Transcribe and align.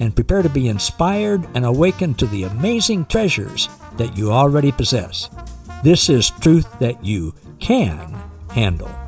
and 0.00 0.14
prepare 0.14 0.42
to 0.42 0.48
be 0.48 0.68
inspired 0.68 1.46
and 1.54 1.64
awakened 1.64 2.18
to 2.18 2.26
the 2.26 2.44
amazing 2.44 3.06
treasures 3.06 3.68
that 3.96 4.16
you 4.16 4.32
already 4.32 4.72
possess. 4.72 5.30
This 5.82 6.08
is 6.08 6.30
truth 6.30 6.66
that 6.78 7.04
you 7.04 7.34
can 7.60 8.14
handle. 8.50 9.05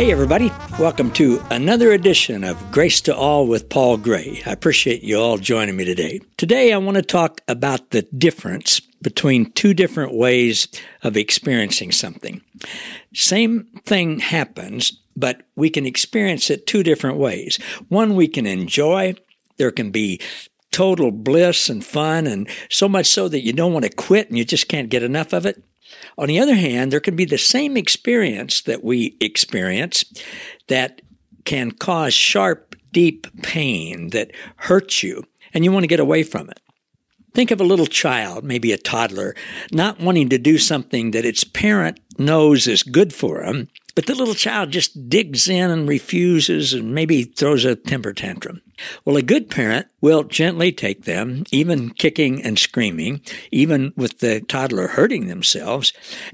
Hey, 0.00 0.12
everybody. 0.12 0.50
Welcome 0.78 1.10
to 1.10 1.42
another 1.50 1.92
edition 1.92 2.42
of 2.42 2.72
Grace 2.72 3.02
to 3.02 3.14
All 3.14 3.46
with 3.46 3.68
Paul 3.68 3.98
Gray. 3.98 4.40
I 4.46 4.52
appreciate 4.52 5.02
you 5.02 5.20
all 5.20 5.36
joining 5.36 5.76
me 5.76 5.84
today. 5.84 6.22
Today, 6.38 6.72
I 6.72 6.78
want 6.78 6.96
to 6.96 7.02
talk 7.02 7.42
about 7.48 7.90
the 7.90 8.00
difference 8.16 8.80
between 9.02 9.52
two 9.52 9.74
different 9.74 10.14
ways 10.14 10.68
of 11.02 11.18
experiencing 11.18 11.92
something. 11.92 12.40
Same 13.12 13.68
thing 13.84 14.20
happens, 14.20 14.90
but 15.16 15.42
we 15.54 15.68
can 15.68 15.84
experience 15.84 16.48
it 16.48 16.66
two 16.66 16.82
different 16.82 17.18
ways. 17.18 17.58
One 17.90 18.14
we 18.14 18.26
can 18.26 18.46
enjoy. 18.46 19.16
There 19.58 19.70
can 19.70 19.90
be 19.90 20.18
total 20.70 21.10
bliss 21.10 21.68
and 21.68 21.84
fun, 21.84 22.26
and 22.26 22.48
so 22.70 22.88
much 22.88 23.06
so 23.06 23.28
that 23.28 23.44
you 23.44 23.52
don't 23.52 23.74
want 23.74 23.84
to 23.84 23.90
quit 23.90 24.30
and 24.30 24.38
you 24.38 24.46
just 24.46 24.66
can't 24.66 24.88
get 24.88 25.02
enough 25.02 25.34
of 25.34 25.44
it. 25.44 25.62
On 26.20 26.26
the 26.26 26.38
other 26.38 26.54
hand, 26.54 26.92
there 26.92 27.00
can 27.00 27.16
be 27.16 27.24
the 27.24 27.38
same 27.38 27.78
experience 27.78 28.60
that 28.62 28.84
we 28.84 29.16
experience 29.22 30.04
that 30.68 31.00
can 31.46 31.70
cause 31.70 32.12
sharp, 32.12 32.76
deep 32.92 33.26
pain 33.42 34.10
that 34.10 34.30
hurts 34.56 35.02
you, 35.02 35.24
and 35.54 35.64
you 35.64 35.72
want 35.72 35.84
to 35.84 35.88
get 35.88 35.98
away 35.98 36.22
from 36.22 36.50
it. 36.50 36.60
Think 37.32 37.50
of 37.50 37.58
a 37.58 37.64
little 37.64 37.86
child, 37.86 38.44
maybe 38.44 38.70
a 38.70 38.76
toddler, 38.76 39.34
not 39.72 39.98
wanting 39.98 40.28
to 40.28 40.36
do 40.36 40.58
something 40.58 41.12
that 41.12 41.24
its 41.24 41.42
parent 41.42 41.98
knows 42.18 42.66
is 42.66 42.82
good 42.82 43.14
for 43.14 43.42
them, 43.42 43.68
but 43.94 44.06
the 44.06 44.14
little 44.14 44.34
child 44.34 44.70
just 44.70 45.08
digs 45.08 45.48
in 45.48 45.70
and 45.70 45.88
refuses 45.88 46.72
and 46.72 46.94
maybe 46.94 47.24
throws 47.24 47.64
a 47.64 47.76
temper 47.76 48.12
tantrum. 48.12 48.60
Well, 49.04 49.16
a 49.16 49.22
good 49.22 49.50
parent 49.50 49.88
will 50.00 50.24
gently 50.24 50.72
take 50.72 51.04
them, 51.04 51.44
even 51.50 51.90
kicking 51.90 52.42
and 52.42 52.58
screaming, 52.58 53.20
even 53.50 53.92
with 53.96 54.18
the 54.20 54.40
toddler 54.40 54.88
hurting 54.88 55.26
themselves, 55.26 55.92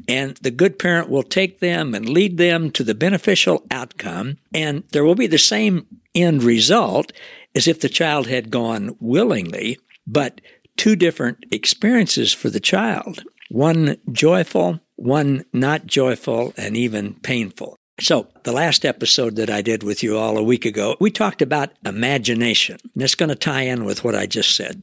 and 0.08 0.36
the 0.38 0.50
good 0.50 0.78
parent 0.78 1.08
will 1.08 1.22
take 1.22 1.60
them 1.60 1.94
and 1.94 2.08
lead 2.08 2.36
them 2.36 2.70
to 2.72 2.84
the 2.84 2.94
beneficial 2.94 3.64
outcome, 3.70 4.38
and 4.54 4.84
there 4.92 5.04
will 5.04 5.14
be 5.14 5.26
the 5.26 5.38
same 5.38 5.86
end 6.14 6.42
result 6.42 7.12
as 7.54 7.66
if 7.66 7.80
the 7.80 7.88
child 7.88 8.26
had 8.26 8.50
gone 8.50 8.96
willingly, 9.00 9.78
but 10.06 10.40
two 10.76 10.94
different 10.94 11.44
experiences 11.50 12.32
for 12.32 12.50
the 12.50 12.60
child. 12.60 13.22
One 13.48 13.96
joyful, 14.12 14.80
one 14.96 15.44
not 15.52 15.86
joyful, 15.86 16.52
and 16.56 16.76
even 16.76 17.14
painful. 17.14 17.76
So, 18.00 18.28
the 18.46 18.52
last 18.52 18.84
episode 18.84 19.34
that 19.34 19.50
I 19.50 19.60
did 19.60 19.82
with 19.82 20.04
you 20.04 20.16
all 20.16 20.38
a 20.38 20.42
week 20.42 20.64
ago, 20.64 20.96
we 21.00 21.10
talked 21.10 21.42
about 21.42 21.72
imagination. 21.84 22.78
And 22.94 23.02
it's 23.02 23.16
going 23.16 23.28
to 23.28 23.34
tie 23.34 23.62
in 23.62 23.84
with 23.84 24.04
what 24.04 24.14
I 24.14 24.26
just 24.26 24.54
said. 24.54 24.82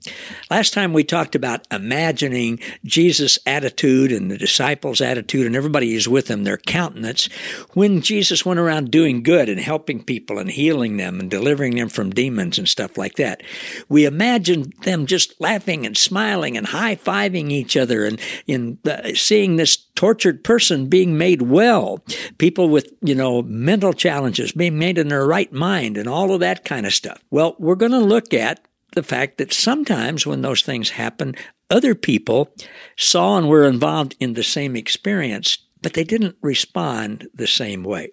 Last 0.51 0.73
time 0.73 0.91
we 0.91 1.05
talked 1.05 1.33
about 1.33 1.65
imagining 1.71 2.59
Jesus' 2.83 3.39
attitude 3.45 4.11
and 4.11 4.29
the 4.29 4.37
disciples' 4.37 4.99
attitude 4.99 5.47
and 5.47 5.55
everybody 5.55 5.93
who's 5.93 6.09
with 6.09 6.27
him, 6.27 6.43
their 6.43 6.57
countenance, 6.57 7.27
when 7.71 8.01
Jesus 8.01 8.45
went 8.45 8.59
around 8.59 8.91
doing 8.91 9.23
good 9.23 9.47
and 9.47 9.61
helping 9.61 10.03
people 10.03 10.39
and 10.39 10.51
healing 10.51 10.97
them 10.97 11.21
and 11.21 11.31
delivering 11.31 11.77
them 11.77 11.87
from 11.87 12.09
demons 12.09 12.57
and 12.57 12.67
stuff 12.67 12.97
like 12.97 13.15
that. 13.15 13.43
We 13.87 14.03
imagined 14.03 14.73
them 14.83 15.05
just 15.05 15.39
laughing 15.39 15.85
and 15.85 15.97
smiling 15.97 16.57
and 16.57 16.67
high 16.67 16.97
fiving 16.97 17.49
each 17.49 17.77
other 17.77 18.03
and 18.03 18.19
in 18.45 18.77
uh, 18.85 19.13
seeing 19.15 19.55
this 19.55 19.77
tortured 19.95 20.43
person 20.43 20.87
being 20.87 21.17
made 21.17 21.43
well, 21.43 22.03
people 22.37 22.67
with 22.67 22.91
you 23.01 23.15
know, 23.15 23.43
mental 23.53 23.93
challenges, 23.93 24.51
being 24.51 24.77
made 24.77 24.97
in 24.97 25.07
their 25.07 25.25
right 25.25 25.51
mind, 25.53 25.97
and 25.97 26.09
all 26.09 26.33
of 26.33 26.39
that 26.39 26.65
kind 26.65 26.85
of 26.85 26.93
stuff. 26.93 27.23
Well, 27.29 27.55
we're 27.59 27.75
going 27.75 27.91
to 27.91 27.99
look 27.99 28.33
at 28.33 28.65
the 28.93 29.03
fact 29.03 29.37
that 29.37 29.53
sometimes 29.53 30.25
when 30.25 30.41
those 30.41 30.61
things 30.61 30.91
happen, 30.91 31.35
other 31.69 31.95
people 31.95 32.53
saw 32.97 33.37
and 33.37 33.47
were 33.47 33.65
involved 33.65 34.15
in 34.19 34.33
the 34.33 34.43
same 34.43 34.75
experience, 34.75 35.57
but 35.81 35.93
they 35.93 36.03
didn't 36.03 36.35
respond 36.41 37.27
the 37.33 37.47
same 37.47 37.83
way. 37.83 38.11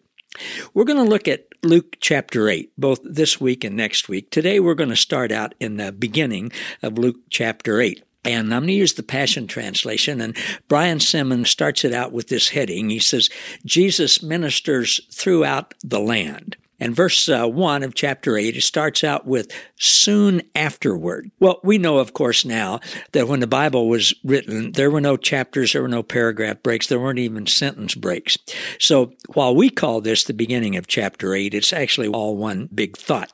We're 0.75 0.85
going 0.85 1.03
to 1.03 1.11
look 1.11 1.27
at 1.27 1.47
Luke 1.63 1.97
chapter 2.01 2.49
8, 2.49 2.73
both 2.79 3.01
this 3.03 3.41
week 3.41 3.65
and 3.65 3.77
next 3.77 4.09
week. 4.09 4.31
Today 4.31 4.61
we're 4.61 4.75
going 4.75 4.91
to 4.91 4.97
start 4.97 5.33
out 5.33 5.55
in 5.61 5.77
the 5.77 5.93
beginning 5.93 6.53
of 6.83 6.99
Luke 6.99 7.17
chapter 7.29 7.81
8. 7.81 8.03
And 8.25 8.55
I'm 8.55 8.63
going 8.63 8.69
to 8.69 8.73
use 8.75 8.95
the 8.95 9.03
Passion 9.03 9.47
Translation. 9.47 10.21
And 10.21 10.37
Brian 10.69 11.01
Simmons 11.01 11.49
starts 11.49 11.85
it 11.85 11.95
out 11.95 12.13
with 12.13 12.29
this 12.29 12.51
heading. 12.51 12.91
He 12.91 12.99
says, 12.99 13.31
Jesus 13.65 14.23
ministers 14.23 15.01
throughout 15.13 15.75
the 15.83 16.01
land. 16.01 16.57
And 16.81 16.97
verse 16.97 17.29
uh, 17.29 17.47
1 17.47 17.83
of 17.83 17.95
chapter 17.95 18.39
8, 18.39 18.57
it 18.57 18.63
starts 18.63 19.05
out 19.05 19.27
with 19.27 19.53
soon 19.77 20.41
afterward. 20.55 21.31
Well, 21.39 21.61
we 21.63 21.77
know, 21.77 21.99
of 21.99 22.15
course, 22.15 22.45
now 22.45 22.81
that 23.13 23.29
when 23.29 23.41
the 23.41 23.47
Bible 23.47 23.89
was 23.89 24.15
written, 24.25 24.73
there 24.73 24.91
were 24.91 25.01
no 25.01 25.19
chapters, 25.19 25.73
there 25.73 25.83
were 25.83 25.89
no 25.89 26.03
paragraph 26.03 26.63
breaks, 26.63 26.87
there 26.87 26.99
weren't 26.99 27.19
even 27.19 27.47
sentence 27.47 27.95
breaks. 27.95 28.39
So 28.79 29.13
while 29.35 29.55
we 29.55 29.69
call 29.69 30.01
this 30.01 30.25
the 30.25 30.33
beginning 30.33 30.75
of 30.77 30.87
chapter 30.87 31.35
8, 31.35 31.53
it's 31.53 31.75
actually 31.75 32.09
all 32.09 32.39
one 32.39 32.71
big 32.75 32.97
thought. 32.97 33.31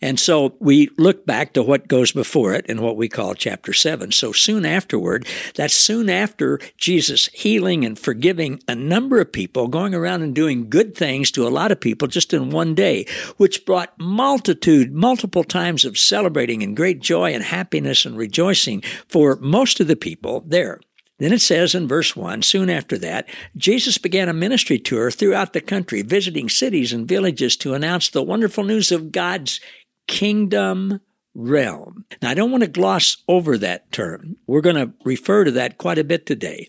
And 0.00 0.18
so 0.18 0.54
we 0.58 0.90
look 0.98 1.26
back 1.26 1.52
to 1.52 1.62
what 1.62 1.88
goes 1.88 2.12
before 2.12 2.54
it 2.54 2.66
in 2.66 2.80
what 2.80 2.96
we 2.96 3.08
call 3.08 3.34
chapter 3.34 3.72
7. 3.72 4.12
So 4.12 4.32
soon 4.32 4.64
afterward, 4.64 5.26
that's 5.54 5.74
soon 5.74 6.08
after 6.10 6.58
Jesus 6.76 7.26
healing 7.28 7.84
and 7.84 7.98
forgiving 7.98 8.60
a 8.68 8.74
number 8.74 9.20
of 9.20 9.32
people, 9.32 9.68
going 9.68 9.94
around 9.94 10.22
and 10.22 10.34
doing 10.34 10.68
good 10.68 10.94
things 10.94 11.30
to 11.32 11.46
a 11.46 11.50
lot 11.50 11.72
of 11.72 11.80
people 11.80 12.08
just 12.08 12.32
in 12.32 12.50
one 12.50 12.74
day, 12.74 13.06
which 13.36 13.64
brought 13.64 13.98
multitude, 13.98 14.92
multiple 14.92 15.44
times 15.44 15.84
of 15.84 15.98
celebrating 15.98 16.62
and 16.62 16.76
great 16.76 17.00
joy 17.00 17.32
and 17.32 17.44
happiness 17.44 18.04
and 18.04 18.16
rejoicing 18.16 18.82
for 19.08 19.36
most 19.36 19.80
of 19.80 19.86
the 19.86 19.96
people 19.96 20.44
there. 20.46 20.80
Then 21.22 21.32
it 21.32 21.40
says 21.40 21.76
in 21.76 21.86
verse 21.86 22.16
1 22.16 22.42
soon 22.42 22.68
after 22.68 22.98
that, 22.98 23.28
Jesus 23.56 23.96
began 23.96 24.28
a 24.28 24.32
ministry 24.32 24.80
tour 24.80 25.08
throughout 25.08 25.52
the 25.52 25.60
country, 25.60 26.02
visiting 26.02 26.48
cities 26.48 26.92
and 26.92 27.06
villages 27.06 27.56
to 27.58 27.74
announce 27.74 28.08
the 28.08 28.24
wonderful 28.24 28.64
news 28.64 28.90
of 28.90 29.12
God's 29.12 29.60
kingdom 30.08 31.00
realm. 31.32 32.06
Now, 32.20 32.30
I 32.30 32.34
don't 32.34 32.50
want 32.50 32.64
to 32.64 32.68
gloss 32.68 33.18
over 33.28 33.56
that 33.58 33.92
term. 33.92 34.34
We're 34.48 34.62
going 34.62 34.74
to 34.74 34.94
refer 35.04 35.44
to 35.44 35.52
that 35.52 35.78
quite 35.78 35.98
a 35.98 36.02
bit 36.02 36.26
today. 36.26 36.68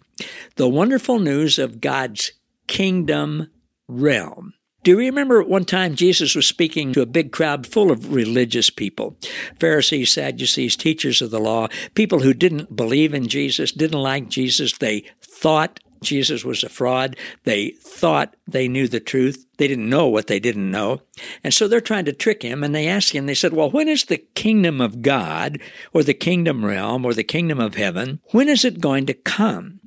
The 0.56 0.70
wonderful 0.70 1.18
news 1.18 1.58
of 1.58 1.82
God's 1.82 2.34
kingdom 2.68 3.50
realm. 3.88 4.54
Do 4.84 4.92
you 4.92 4.98
remember 4.98 5.42
one 5.42 5.64
time 5.64 5.96
Jesus 5.96 6.36
was 6.36 6.46
speaking 6.46 6.92
to 6.92 7.02
a 7.02 7.06
big 7.06 7.32
crowd 7.32 7.66
full 7.66 7.90
of 7.90 8.14
religious 8.14 8.70
people? 8.70 9.16
Pharisees, 9.58 10.12
Sadducees, 10.12 10.76
teachers 10.76 11.22
of 11.22 11.32
the 11.32 11.40
law, 11.40 11.70
people 11.96 12.20
who 12.20 12.34
didn't 12.34 12.76
believe 12.76 13.14
in 13.14 13.28
Jesus, 13.28 13.72
didn't 13.72 14.02
like 14.02 14.28
Jesus. 14.28 14.78
They 14.78 15.06
thought 15.22 15.80
Jesus 16.02 16.44
was 16.44 16.66
a 16.66 16.70
fraud. 16.70 17.16
They 17.46 17.70
thought 17.82 18.36
they 18.46 18.68
knew 18.68 18.90
the 18.90 19.00
truth. 19.00 19.46
They 19.58 19.70
didn't 19.70 19.90
know 19.90 20.08
what 20.08 20.28
they 20.28 20.42
didn't 20.42 20.70
know. 20.70 21.00
And 21.46 21.54
so 21.54 21.70
they're 21.70 21.80
trying 21.80 22.04
to 22.06 22.14
trick 22.14 22.42
him. 22.44 22.62
And 22.62 22.76
they 22.76 22.90
ask 22.90 23.16
him, 23.16 23.26
they 23.26 23.36
said, 23.36 23.54
Well, 23.54 23.72
when 23.72 23.88
is 23.88 24.04
the 24.04 24.18
kingdom 24.18 24.82
of 24.82 25.02
God 25.02 25.62
or 25.94 26.04
the 26.04 26.14
kingdom 26.14 26.66
realm 26.66 27.06
or 27.06 27.14
the 27.14 27.24
kingdom 27.24 27.62
of 27.62 27.76
heaven? 27.76 28.20
When 28.32 28.50
is 28.50 28.66
it 28.66 28.82
going 28.82 29.06
to 29.06 29.14
come? 29.14 29.80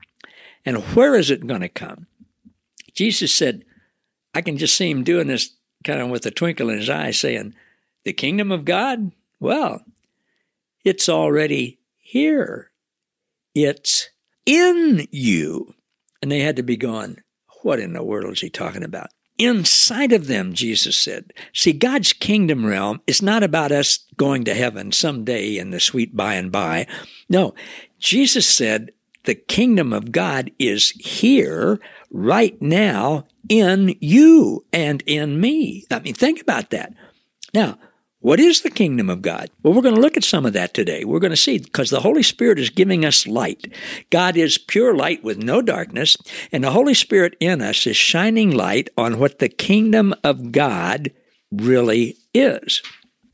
And 0.65 0.79
where 0.97 1.17
is 1.17 1.31
it 1.31 1.47
going 1.47 1.61
to 1.61 1.69
come? 1.69 2.07
Jesus 2.95 3.35
said, 3.35 3.66
I 4.37 4.43
can 4.43 4.59
just 4.59 4.77
see 4.77 4.91
him 4.91 5.03
doing 5.03 5.29
this 5.29 5.57
kind 5.83 5.99
of 5.99 6.11
with 6.11 6.27
a 6.27 6.31
twinkle 6.31 6.69
in 6.69 6.77
his 6.77 6.91
eye, 6.91 7.11
saying, 7.11 7.55
The 8.05 8.13
kingdom 8.13 8.53
of 8.53 8.67
God? 8.67 9.13
Well, 9.41 9.83
it's 10.85 11.09
already 11.09 11.79
here. 11.97 12.71
It's 13.55 14.11
in 14.45 15.09
you. 15.11 15.75
And 16.21 16.31
they 16.31 16.41
had 16.41 16.57
to 16.57 16.63
be 16.63 16.77
going, 16.77 17.23
What 17.63 17.81
in 17.81 17.95
the 17.95 18.05
world 18.05 18.35
is 18.35 18.43
he 18.43 18.51
talking 18.51 18.85
about? 18.85 19.09
Inside 19.39 20.13
of 20.13 20.27
them, 20.27 20.53
Jesus 20.53 20.99
said. 20.99 21.33
See, 21.55 21.73
God's 21.73 22.13
kingdom 22.13 22.67
realm 22.67 23.01
is 23.07 23.23
not 23.23 23.43
about 23.43 23.73
us 23.73 24.05
going 24.19 24.45
to 24.45 24.55
heaven 24.55 24.93
someday 24.93 25.57
in 25.57 25.71
the 25.71 25.81
sweet 25.81 26.15
by 26.15 26.35
and 26.35 26.53
by. 26.53 26.87
No, 27.31 27.55
Jesus 27.99 28.47
said 28.47 28.91
the 29.25 29.35
kingdom 29.35 29.95
of 29.95 30.13
God 30.13 30.51
is 30.59 30.91
here 30.91 31.81
right 32.17 32.61
now 32.63 33.27
in 33.49 33.95
you 34.01 34.65
and 34.73 35.03
in 35.07 35.41
me. 35.41 35.85
I 35.91 36.01
mean, 36.01 36.15
think 36.15 36.41
about 36.41 36.71
that. 36.71 36.95
Now, 37.53 37.79
what 38.21 38.41
is 38.41 38.63
the 38.63 38.71
kingdom 38.71 39.11
of 39.11 39.23
God? 39.23 39.51
Well, 39.63 39.75
we're 39.75 39.83
going 39.83 39.95
to 39.95 40.01
look 40.01 40.17
at 40.17 40.25
some 40.25 40.47
of 40.47 40.55
that 40.55 40.75
today. 40.75 41.05
We're 41.05 41.21
going 41.21 41.31
to 41.31 41.37
see 41.37 41.59
because 41.59 41.91
the 41.91 42.01
Holy 42.01 42.23
Spirit 42.23 42.59
is 42.59 42.71
giving 42.71 43.05
us 43.05 43.27
light. 43.27 43.73
God 44.11 44.37
is 44.37 44.59
pure 44.59 44.97
light 44.97 45.23
with 45.23 45.39
no 45.39 45.61
darkness, 45.63 46.17
and 46.51 46.65
the 46.65 46.71
Holy 46.71 46.95
Spirit 46.95 47.37
in 47.39 47.61
us 47.61 47.87
is 47.87 47.97
shining 47.97 48.51
light 48.51 48.89
on 48.97 49.19
what 49.19 49.39
the 49.39 49.49
kingdom 49.49 50.15
of 50.25 50.51
God 50.51 51.13
really 51.53 52.17
is. 52.35 52.83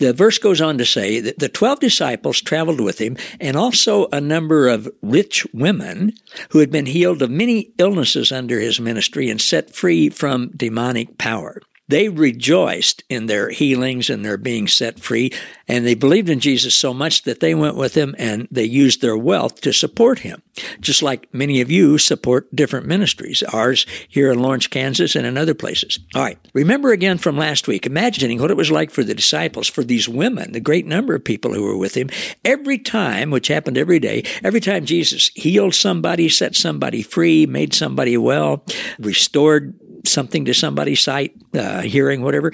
The 0.03 0.13
verse 0.13 0.37
goes 0.39 0.61
on 0.61 0.79
to 0.79 0.85
say 0.85 1.21
that 1.21 1.39
the 1.39 1.49
12 1.49 1.79
disciples 1.79 2.41
traveled 2.41 2.81
with 2.81 3.01
him 3.01 3.17
and 3.39 3.57
also 3.57 4.09
a 4.11 4.21
number 4.21 4.67
of 4.67 4.91
rich 5.01 5.47
women 5.55 6.15
who 6.51 6.59
had 6.59 6.73
been 6.73 6.87
healed 6.87 7.23
of 7.23 7.31
many 7.31 7.73
illnesses 7.79 8.33
under 8.33 8.59
his 8.59 8.81
ministry 8.81 9.31
and 9.31 9.41
set 9.41 9.73
free 9.73 10.09
from 10.09 10.51
demonic 10.57 11.19
power. 11.19 11.63
They 11.89 12.09
rejoiced 12.09 13.03
in 13.09 13.27
their 13.27 13.51
healings 13.51 14.09
and 14.09 14.25
their 14.25 14.37
being 14.37 14.69
set 14.69 15.01
free, 15.01 15.33
and 15.67 15.85
they 15.85 15.95
believed 15.95 16.29
in 16.29 16.41
Jesus 16.41 16.75
so 16.75 16.95
much 16.95 17.25
that 17.25 17.41
they 17.41 17.55
went 17.55 17.77
with 17.77 17.95
him 17.95 18.15
and 18.19 18.47
they 18.51 18.65
used 18.65 19.01
their 19.01 19.17
wealth 19.17 19.61
to 19.63 19.73
support 19.73 20.21
him. 20.21 20.43
Just 20.81 21.03
like 21.03 21.33
many 21.35 21.61
of 21.61 21.71
you 21.71 21.99
support 21.99 22.55
different 22.55 22.87
ministries, 22.87 23.43
ours 23.53 23.85
here 24.09 24.31
in 24.31 24.39
Lawrence, 24.39 24.67
Kansas, 24.67 25.17
and 25.17 25.27
in 25.27 25.37
other 25.37 25.55
places. 25.55 25.99
All 26.15 26.23
right. 26.23 26.39
Remember 26.55 26.93
again 26.93 27.19
from 27.19 27.37
last 27.37 27.67
week, 27.67 27.85
imagining 27.85 28.41
what 28.41 28.51
it 28.51 28.57
was 28.57 28.71
like 28.71 28.91
for 28.91 29.03
the 29.03 29.15
disciples, 29.15 29.69
for 29.69 29.83
these 29.83 30.09
women, 30.09 30.53
the 30.53 30.61
great 30.61 30.87
number 30.87 31.15
of 31.15 31.25
people 31.25 31.53
who 31.53 31.63
were 31.63 31.77
with 31.77 31.97
him. 31.97 32.11
Every 32.45 32.79
time, 32.79 33.31
which 33.31 33.49
happened 33.49 33.77
every 33.77 33.99
day, 33.99 34.25
every 34.45 34.61
time 34.61 34.85
Jesus 34.85 35.29
healed 35.35 35.75
somebody, 35.75 36.29
set 36.29 36.55
somebody 36.55 37.03
free, 37.03 37.47
made 37.47 37.75
somebody 37.75 38.17
well, 38.17 38.65
restored 38.99 39.75
something 40.05 40.45
to 40.45 40.55
somebody's 40.55 41.01
sight, 41.01 41.35
uh, 41.55 41.83
hearing, 41.83 42.23
whatever. 42.23 42.53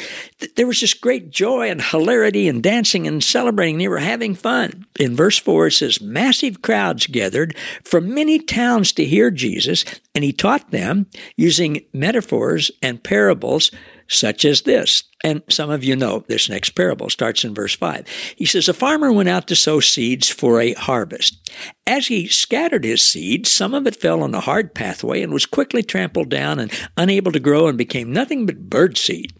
There 0.56 0.66
was 0.66 0.80
just 0.80 1.00
great 1.00 1.30
joy 1.30 1.70
and 1.70 1.80
hilarity 1.80 2.48
and 2.48 2.62
dancing 2.62 3.06
and 3.06 3.22
celebrating. 3.22 3.78
They 3.78 3.88
were 3.88 3.98
having 3.98 4.34
fun. 4.34 4.86
In 4.98 5.16
verse 5.16 5.38
4, 5.38 5.68
it 5.68 5.72
says, 5.72 6.00
Massive 6.00 6.62
crowds 6.62 7.06
gathered 7.06 7.56
from 7.82 8.14
many 8.14 8.38
towns 8.38 8.92
to 8.92 9.04
hear 9.04 9.30
Jesus, 9.30 9.84
and 10.14 10.24
he 10.24 10.32
taught 10.32 10.70
them 10.70 11.06
using 11.36 11.84
metaphors 11.92 12.70
and 12.82 13.02
parables 13.02 13.70
such 14.08 14.44
as 14.44 14.62
this. 14.62 15.04
And 15.24 15.42
some 15.48 15.68
of 15.70 15.82
you 15.82 15.96
know 15.96 16.24
this 16.28 16.48
next 16.48 16.70
parable 16.70 17.10
starts 17.10 17.44
in 17.44 17.54
verse 17.54 17.74
5. 17.74 18.06
He 18.36 18.46
says, 18.46 18.68
A 18.68 18.74
farmer 18.74 19.12
went 19.12 19.28
out 19.28 19.48
to 19.48 19.56
sow 19.56 19.80
seeds 19.80 20.28
for 20.28 20.60
a 20.60 20.74
harvest. 20.74 21.50
As 21.86 22.06
he 22.06 22.28
scattered 22.28 22.84
his 22.84 23.02
seed, 23.02 23.46
some 23.46 23.74
of 23.74 23.86
it 23.86 23.96
fell 23.96 24.22
on 24.22 24.34
a 24.34 24.40
hard 24.40 24.74
pathway 24.74 25.22
and 25.22 25.32
was 25.32 25.46
quickly 25.46 25.82
trampled 25.82 26.28
down 26.28 26.60
and 26.60 26.72
unable 26.96 27.32
to 27.32 27.40
grow 27.40 27.66
and 27.66 27.76
became 27.76 28.12
nothing 28.12 28.46
but 28.46 28.70
bird 28.70 28.96
seed. 28.96 29.32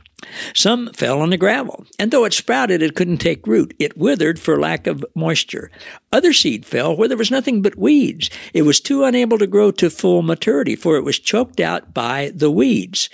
Some 0.52 0.92
fell 0.92 1.20
on 1.20 1.30
the 1.30 1.36
gravel, 1.36 1.86
and 1.96 2.10
though 2.10 2.24
it 2.24 2.32
sprouted, 2.32 2.82
it 2.82 2.96
couldn't 2.96 3.18
take 3.18 3.46
root. 3.46 3.72
It 3.78 3.96
withered 3.96 4.40
for 4.40 4.58
lack 4.58 4.88
of 4.88 5.04
moisture. 5.14 5.70
Other 6.10 6.32
seed 6.32 6.66
fell 6.66 6.96
where 6.96 7.06
there 7.06 7.16
was 7.16 7.30
nothing 7.30 7.62
but 7.62 7.78
weeds. 7.78 8.28
It 8.52 8.62
was 8.62 8.80
too 8.80 9.04
unable 9.04 9.38
to 9.38 9.46
grow 9.46 9.70
to 9.72 9.90
full 9.90 10.22
maturity, 10.22 10.74
for 10.74 10.96
it 10.96 11.04
was 11.04 11.20
choked 11.20 11.60
out 11.60 11.94
by 11.94 12.32
the 12.34 12.50
weeds. 12.50 13.08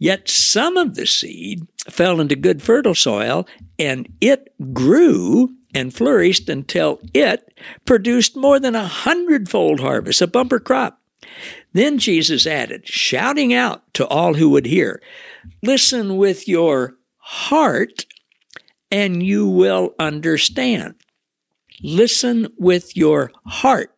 Yet 0.00 0.30
some 0.30 0.78
of 0.78 0.94
the 0.94 1.06
seed 1.06 1.68
fell 1.90 2.20
into 2.20 2.34
good 2.34 2.62
fertile 2.62 2.94
soil, 2.94 3.46
and 3.78 4.08
it 4.22 4.48
grew 4.72 5.50
and 5.74 5.94
flourished 5.94 6.48
until 6.48 7.00
it 7.12 7.52
produced 7.84 8.34
more 8.34 8.58
than 8.58 8.74
a 8.74 8.86
hundredfold 8.86 9.78
harvest, 9.78 10.22
a 10.22 10.26
bumper 10.26 10.58
crop. 10.58 11.00
Then 11.74 11.98
Jesus 11.98 12.46
added, 12.46 12.88
shouting 12.88 13.52
out 13.52 13.82
to 13.94 14.06
all 14.06 14.34
who 14.34 14.48
would 14.48 14.66
hear, 14.66 15.02
Listen 15.62 16.16
with 16.16 16.48
your 16.48 16.96
heart, 17.18 18.06
and 18.90 19.22
you 19.22 19.46
will 19.46 19.94
understand. 19.98 20.94
Listen 21.82 22.48
with 22.58 22.96
your 22.96 23.32
heart. 23.44 23.94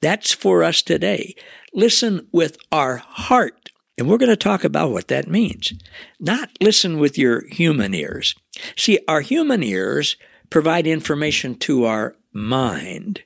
That's 0.00 0.32
for 0.32 0.62
us 0.62 0.80
today. 0.80 1.34
Listen 1.74 2.28
with 2.32 2.56
our 2.70 2.98
heart 2.98 3.59
and 4.00 4.08
we're 4.08 4.16
going 4.16 4.30
to 4.30 4.36
talk 4.36 4.64
about 4.64 4.90
what 4.90 5.08
that 5.08 5.28
means. 5.28 5.74
Not 6.18 6.48
listen 6.58 6.98
with 6.98 7.18
your 7.18 7.46
human 7.48 7.92
ears. 7.92 8.34
See, 8.74 8.98
our 9.06 9.20
human 9.20 9.62
ears 9.62 10.16
provide 10.48 10.86
information 10.86 11.54
to 11.56 11.84
our 11.84 12.16
mind 12.32 13.22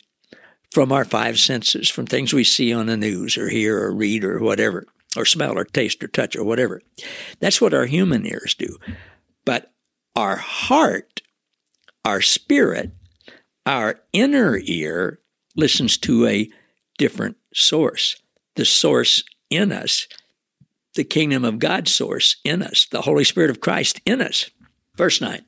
from 0.73 0.91
our 0.91 1.05
five 1.05 1.39
senses, 1.39 1.89
from 1.89 2.07
things 2.07 2.35
we 2.35 2.43
see 2.43 2.73
on 2.73 2.87
the 2.87 2.97
news 2.97 3.39
or 3.39 3.49
hear 3.51 3.85
or 3.85 3.95
read 3.95 4.25
or 4.25 4.41
whatever, 4.41 4.85
or 5.17 5.25
smell 5.25 5.57
or 5.57 5.65
taste 5.65 6.03
or 6.03 6.09
touch 6.09 6.35
or 6.35 6.43
whatever. 6.43 6.83
That's 7.39 7.61
what 7.61 7.73
our 7.73 7.87
human 7.87 8.27
ears 8.27 8.57
do. 8.57 8.77
But 9.45 9.71
our 10.17 10.37
heart, 10.37 11.23
our 12.05 12.21
spirit, 12.21 12.91
our 13.65 14.01
inner 14.13 14.59
ear 14.65 15.21
listens 15.55 15.97
to 15.99 16.27
a 16.27 16.51
different 16.99 17.37
source. 17.55 18.21
The 18.57 18.65
source 18.65 19.23
in 19.51 19.71
us 19.71 20.09
the 20.95 21.05
kingdom 21.05 21.45
of 21.45 21.59
God 21.59 21.89
source 21.89 22.37
in 22.45 22.63
us, 22.63 22.87
the 22.87 23.03
Holy 23.03 23.25
Spirit 23.25 23.51
of 23.51 23.61
Christ 23.61 24.01
in 24.05 24.21
us. 24.21 24.51
Verse 24.97 25.21
9. 25.21 25.45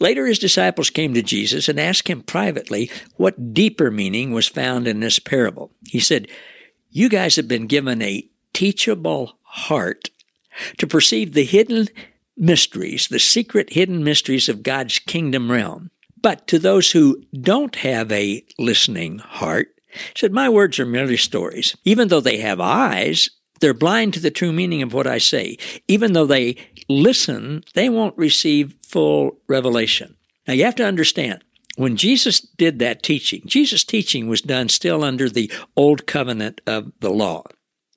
Later, 0.00 0.26
his 0.26 0.38
disciples 0.38 0.90
came 0.90 1.14
to 1.14 1.22
Jesus 1.22 1.68
and 1.68 1.80
asked 1.80 2.08
him 2.08 2.22
privately 2.22 2.90
what 3.16 3.54
deeper 3.54 3.90
meaning 3.90 4.32
was 4.32 4.48
found 4.48 4.86
in 4.86 5.00
this 5.00 5.18
parable. 5.18 5.72
He 5.86 6.00
said, 6.00 6.28
You 6.90 7.08
guys 7.08 7.36
have 7.36 7.48
been 7.48 7.66
given 7.66 8.02
a 8.02 8.28
teachable 8.52 9.38
heart 9.42 10.10
to 10.76 10.86
perceive 10.86 11.32
the 11.32 11.44
hidden 11.44 11.88
mysteries, 12.36 13.08
the 13.08 13.18
secret 13.18 13.72
hidden 13.72 14.04
mysteries 14.04 14.48
of 14.48 14.62
God's 14.62 14.98
kingdom 14.98 15.50
realm. 15.50 15.90
But 16.20 16.46
to 16.48 16.58
those 16.58 16.92
who 16.92 17.22
don't 17.40 17.74
have 17.76 18.12
a 18.12 18.44
listening 18.58 19.18
heart, 19.18 19.68
he 19.88 20.12
said, 20.16 20.32
My 20.32 20.48
words 20.48 20.78
are 20.78 20.86
merely 20.86 21.16
stories. 21.16 21.76
Even 21.84 22.08
though 22.08 22.20
they 22.20 22.38
have 22.38 22.60
eyes, 22.60 23.30
they're 23.62 23.72
blind 23.72 24.12
to 24.12 24.20
the 24.20 24.30
true 24.30 24.52
meaning 24.52 24.82
of 24.82 24.92
what 24.92 25.06
I 25.06 25.16
say. 25.16 25.56
Even 25.88 26.12
though 26.12 26.26
they 26.26 26.56
listen, 26.88 27.64
they 27.74 27.88
won't 27.88 28.18
receive 28.18 28.74
full 28.86 29.38
revelation. 29.48 30.16
Now 30.46 30.52
you 30.52 30.64
have 30.64 30.74
to 30.74 30.84
understand, 30.84 31.42
when 31.76 31.96
Jesus 31.96 32.40
did 32.40 32.80
that 32.80 33.02
teaching, 33.02 33.40
Jesus' 33.46 33.84
teaching 33.84 34.28
was 34.28 34.42
done 34.42 34.68
still 34.68 35.02
under 35.02 35.30
the 35.30 35.50
old 35.76 36.06
covenant 36.06 36.60
of 36.66 36.92
the 37.00 37.10
law. 37.10 37.44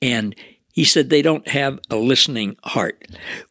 And 0.02 0.36
he 0.72 0.84
said 0.84 1.10
they 1.10 1.22
don't 1.22 1.48
have 1.48 1.80
a 1.90 1.96
listening 1.96 2.58
heart. 2.64 3.08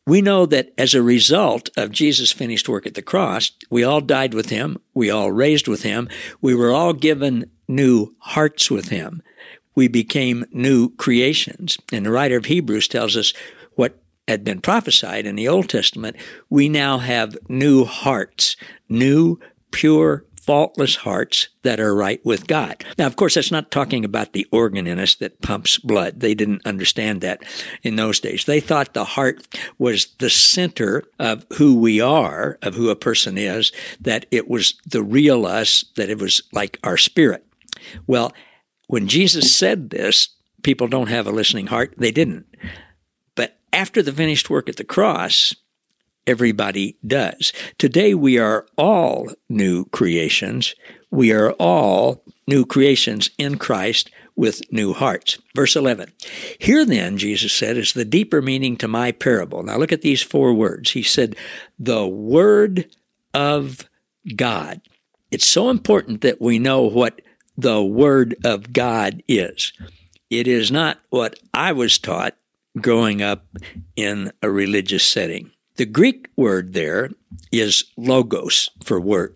We 0.07 0.23
know 0.23 0.47
that 0.47 0.73
as 0.79 0.95
a 0.95 1.03
result 1.03 1.69
of 1.77 1.91
Jesus' 1.91 2.33
finished 2.33 2.69
work 2.69 2.87
at 2.87 2.95
the 2.95 3.03
cross, 3.03 3.51
we 3.71 3.83
all 3.83 4.01
died 4.01 4.35
with 4.35 4.51
him. 4.51 4.79
We 4.95 5.11
all 5.11 5.33
raised 5.33 5.67
with 5.67 5.83
him. 5.83 6.09
We 6.41 6.55
were 6.55 6.71
all 6.71 6.93
given 6.93 7.51
new 7.67 8.15
hearts 8.19 8.71
with 8.71 8.89
him 8.91 9.23
we 9.75 9.89
became 9.89 10.45
new 10.53 10.91
creations. 10.97 11.79
And 11.93 12.07
the 12.07 12.11
writer 12.11 12.37
of 12.37 12.47
Hebrews 12.47 12.89
tells 12.89 13.17
us 13.17 13.33
what 13.75 13.99
had 14.29 14.45
been 14.45 14.61
prophesied 14.61 15.27
in 15.27 15.37
the 15.37 15.49
Old 15.49 15.69
Testament. 15.69 16.17
We 16.49 16.69
now 16.69 16.99
have 16.99 17.37
new 17.49 17.85
hearts, 17.85 18.57
new, 18.89 19.39
pure, 19.71 20.25
faultless 20.41 20.97
hearts 20.97 21.49
that 21.63 21.81
are 21.81 21.95
right 21.95 22.25
with 22.25 22.47
God. 22.47 22.85
Now, 22.99 23.07
of 23.07 23.17
course, 23.17 23.35
that's 23.35 23.51
not 23.51 23.71
talking 23.71 24.05
about 24.05 24.35
the 24.35 24.47
organ 24.53 24.87
in 24.87 24.99
us 24.99 25.15
that 25.17 25.41
pumps 25.41 25.79
blood. 25.79 26.21
They 26.21 26.35
didn't 26.35 26.67
understand 26.67 27.23
that 27.23 27.43
in 27.83 27.97
those 27.97 28.21
days. 28.21 28.45
They 28.45 28.61
thought 28.61 28.93
the 28.93 29.05
heart 29.05 29.47
was 29.79 30.15
the 30.19 30.29
center 30.29 31.05
of 31.19 31.47
who 31.55 31.79
we 31.79 31.99
are, 31.99 32.59
of 32.61 32.75
who 32.75 32.91
a 32.91 32.97
person 32.97 33.39
is, 33.39 33.73
that 34.01 34.27
it 34.31 34.49
was 34.49 34.75
the 34.87 35.03
real 35.03 35.47
us, 35.47 35.83
that 35.97 36.11
it 36.11 36.19
was 36.19 36.43
like 36.53 36.79
our 36.85 36.99
spirit. 36.99 37.47
Well, 38.07 38.33
when 38.87 39.09
Jesus 39.09 39.57
said 39.57 39.91
this, 39.91 40.29
people 40.63 40.89
don't 40.89 41.09
have 41.09 41.27
a 41.27 41.33
listening 41.33 41.69
heart. 41.69 41.95
They 41.97 42.11
didn't. 42.11 42.47
But 43.35 43.59
after 43.73 44.03
the 44.03 44.13
finished 44.13 44.51
work 44.51 44.69
at 44.69 44.77
the 44.77 44.85
cross, 44.85 45.55
everybody 46.27 46.97
does. 47.07 47.53
Today 47.79 48.15
we 48.15 48.39
are 48.39 48.67
all 48.77 49.31
new 49.49 49.85
creations. 49.87 50.75
We 51.11 51.33
are 51.33 51.53
all 51.53 52.25
new 52.47 52.65
creations 52.67 53.31
in 53.39 53.59
Christ 53.59 54.11
with 54.37 54.63
new 54.73 54.93
hearts. 54.93 55.39
Verse 55.55 55.77
11. 55.77 56.13
Here 56.59 56.85
then, 56.85 57.19
Jesus 57.19 57.53
said, 57.53 57.77
is 57.77 57.93
the 57.93 58.05
deeper 58.05 58.43
meaning 58.43 58.77
to 58.79 58.89
my 58.89 59.13
parable. 59.13 59.63
Now 59.63 59.77
look 59.77 59.93
at 59.93 60.03
these 60.03 60.23
four 60.23 60.53
words. 60.53 60.91
He 60.91 61.03
said, 61.03 61.37
the 61.79 62.07
word 62.07 62.87
of 63.33 63.89
God. 64.35 64.81
It's 65.31 65.47
so 65.47 65.71
important 65.71 66.21
that 66.23 66.41
we 66.41 66.59
know 66.59 66.83
what 66.83 67.21
the 67.57 67.83
Word 67.83 68.37
of 68.45 68.73
God 68.73 69.23
is. 69.29 69.73
It 70.31 70.49
is 70.49 70.71
not 70.71 70.99
what 71.11 71.39
I 71.53 71.73
was 71.73 71.99
taught 71.99 72.37
growing 72.81 73.23
up 73.23 73.47
in 73.97 74.33
a 74.43 74.51
religious 74.51 75.05
setting. 75.05 75.51
The 75.77 75.87
Greek 75.87 76.29
word 76.37 76.73
there 76.73 77.11
is 77.53 77.85
logos 77.97 78.71
for 78.85 79.01
word. 79.01 79.35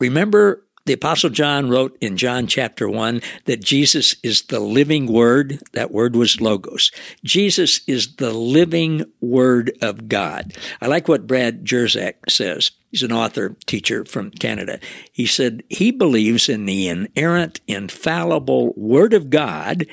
Remember 0.00 0.64
The 0.84 0.94
Apostle 0.94 1.30
John 1.30 1.68
wrote 1.68 1.96
in 2.00 2.16
John 2.16 2.48
chapter 2.48 2.88
1 2.88 3.22
that 3.44 3.62
Jesus 3.62 4.16
is 4.24 4.42
the 4.42 4.58
living 4.58 5.06
Word. 5.06 5.60
That 5.74 5.92
word 5.92 6.16
was 6.16 6.40
Logos. 6.40 6.90
Jesus 7.22 7.82
is 7.86 8.16
the 8.16 8.32
living 8.32 9.04
Word 9.20 9.78
of 9.80 10.08
God. 10.08 10.54
I 10.80 10.88
like 10.88 11.06
what 11.06 11.28
Brad 11.28 11.64
Jersak 11.64 12.14
says. 12.28 12.72
He's 12.90 13.04
an 13.04 13.12
author, 13.12 13.54
teacher 13.64 14.04
from 14.04 14.32
Canada. 14.32 14.80
He 15.12 15.24
said 15.24 15.62
he 15.68 15.92
believes 15.92 16.48
in 16.48 16.66
the 16.66 16.88
inerrant, 16.88 17.60
infallible 17.68 18.72
Word 18.76 19.14
of 19.14 19.30
God 19.30 19.86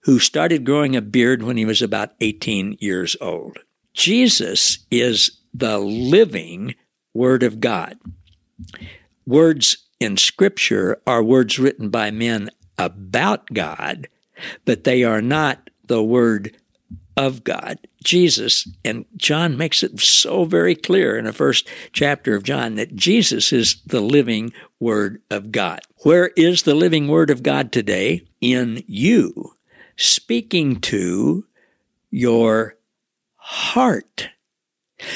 who 0.00 0.18
started 0.18 0.66
growing 0.66 0.94
a 0.94 1.00
beard 1.00 1.44
when 1.44 1.56
he 1.56 1.64
was 1.64 1.80
about 1.80 2.12
18 2.20 2.76
years 2.78 3.16
old. 3.22 3.60
Jesus 3.94 4.80
is 4.90 5.30
the 5.54 5.78
living 5.78 6.74
Word 7.14 7.42
of 7.42 7.58
God. 7.58 7.96
Words 9.26 9.85
in 10.00 10.16
Scripture 10.16 11.00
are 11.06 11.22
words 11.22 11.58
written 11.58 11.88
by 11.88 12.10
men 12.10 12.50
about 12.78 13.52
God, 13.52 14.08
but 14.64 14.84
they 14.84 15.04
are 15.04 15.22
not 15.22 15.70
the 15.86 16.02
Word 16.02 16.56
of 17.16 17.44
God. 17.44 17.78
Jesus, 18.04 18.68
and 18.84 19.04
John 19.16 19.56
makes 19.56 19.82
it 19.82 19.98
so 19.98 20.44
very 20.44 20.76
clear 20.76 21.16
in 21.16 21.24
the 21.24 21.32
first 21.32 21.68
chapter 21.92 22.36
of 22.36 22.44
John 22.44 22.76
that 22.76 22.94
Jesus 22.94 23.52
is 23.52 23.82
the 23.86 24.00
living 24.00 24.52
Word 24.78 25.22
of 25.30 25.50
God. 25.50 25.80
Where 26.02 26.28
is 26.36 26.62
the 26.62 26.74
living 26.74 27.08
Word 27.08 27.30
of 27.30 27.42
God 27.42 27.72
today? 27.72 28.22
In 28.40 28.84
you, 28.86 29.54
speaking 29.96 30.80
to 30.82 31.46
your 32.10 32.76
heart. 33.36 34.28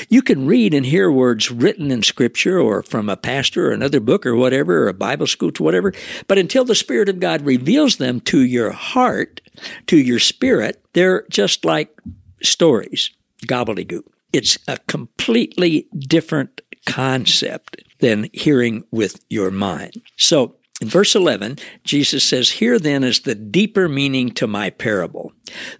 You 0.08 0.22
can 0.22 0.46
read 0.46 0.74
and 0.74 0.84
hear 0.84 1.10
words 1.10 1.50
written 1.50 1.90
in 1.90 2.02
Scripture 2.02 2.58
or 2.58 2.82
from 2.82 3.08
a 3.08 3.16
pastor 3.16 3.68
or 3.68 3.72
another 3.72 4.00
book 4.00 4.26
or 4.26 4.36
whatever, 4.36 4.84
or 4.84 4.88
a 4.88 4.94
Bible 4.94 5.26
school 5.26 5.50
to 5.52 5.62
whatever, 5.62 5.92
but 6.26 6.38
until 6.38 6.64
the 6.64 6.74
Spirit 6.74 7.08
of 7.08 7.20
God 7.20 7.42
reveals 7.42 7.96
them 7.96 8.20
to 8.22 8.40
your 8.44 8.72
heart, 8.72 9.40
to 9.86 9.96
your 9.96 10.18
spirit, 10.18 10.82
they're 10.92 11.24
just 11.30 11.64
like 11.64 11.98
stories, 12.42 13.10
gobbledygook. 13.46 14.04
It's 14.32 14.58
a 14.68 14.78
completely 14.86 15.88
different 15.98 16.60
concept 16.86 17.82
than 18.00 18.28
hearing 18.32 18.84
with 18.90 19.24
your 19.28 19.50
mind. 19.50 20.00
So, 20.16 20.56
in 20.80 20.88
verse 20.88 21.14
11, 21.14 21.58
Jesus 21.84 22.24
says, 22.24 22.50
Here 22.50 22.78
then 22.78 23.04
is 23.04 23.20
the 23.20 23.34
deeper 23.34 23.86
meaning 23.86 24.30
to 24.32 24.46
my 24.46 24.70
parable. 24.70 25.32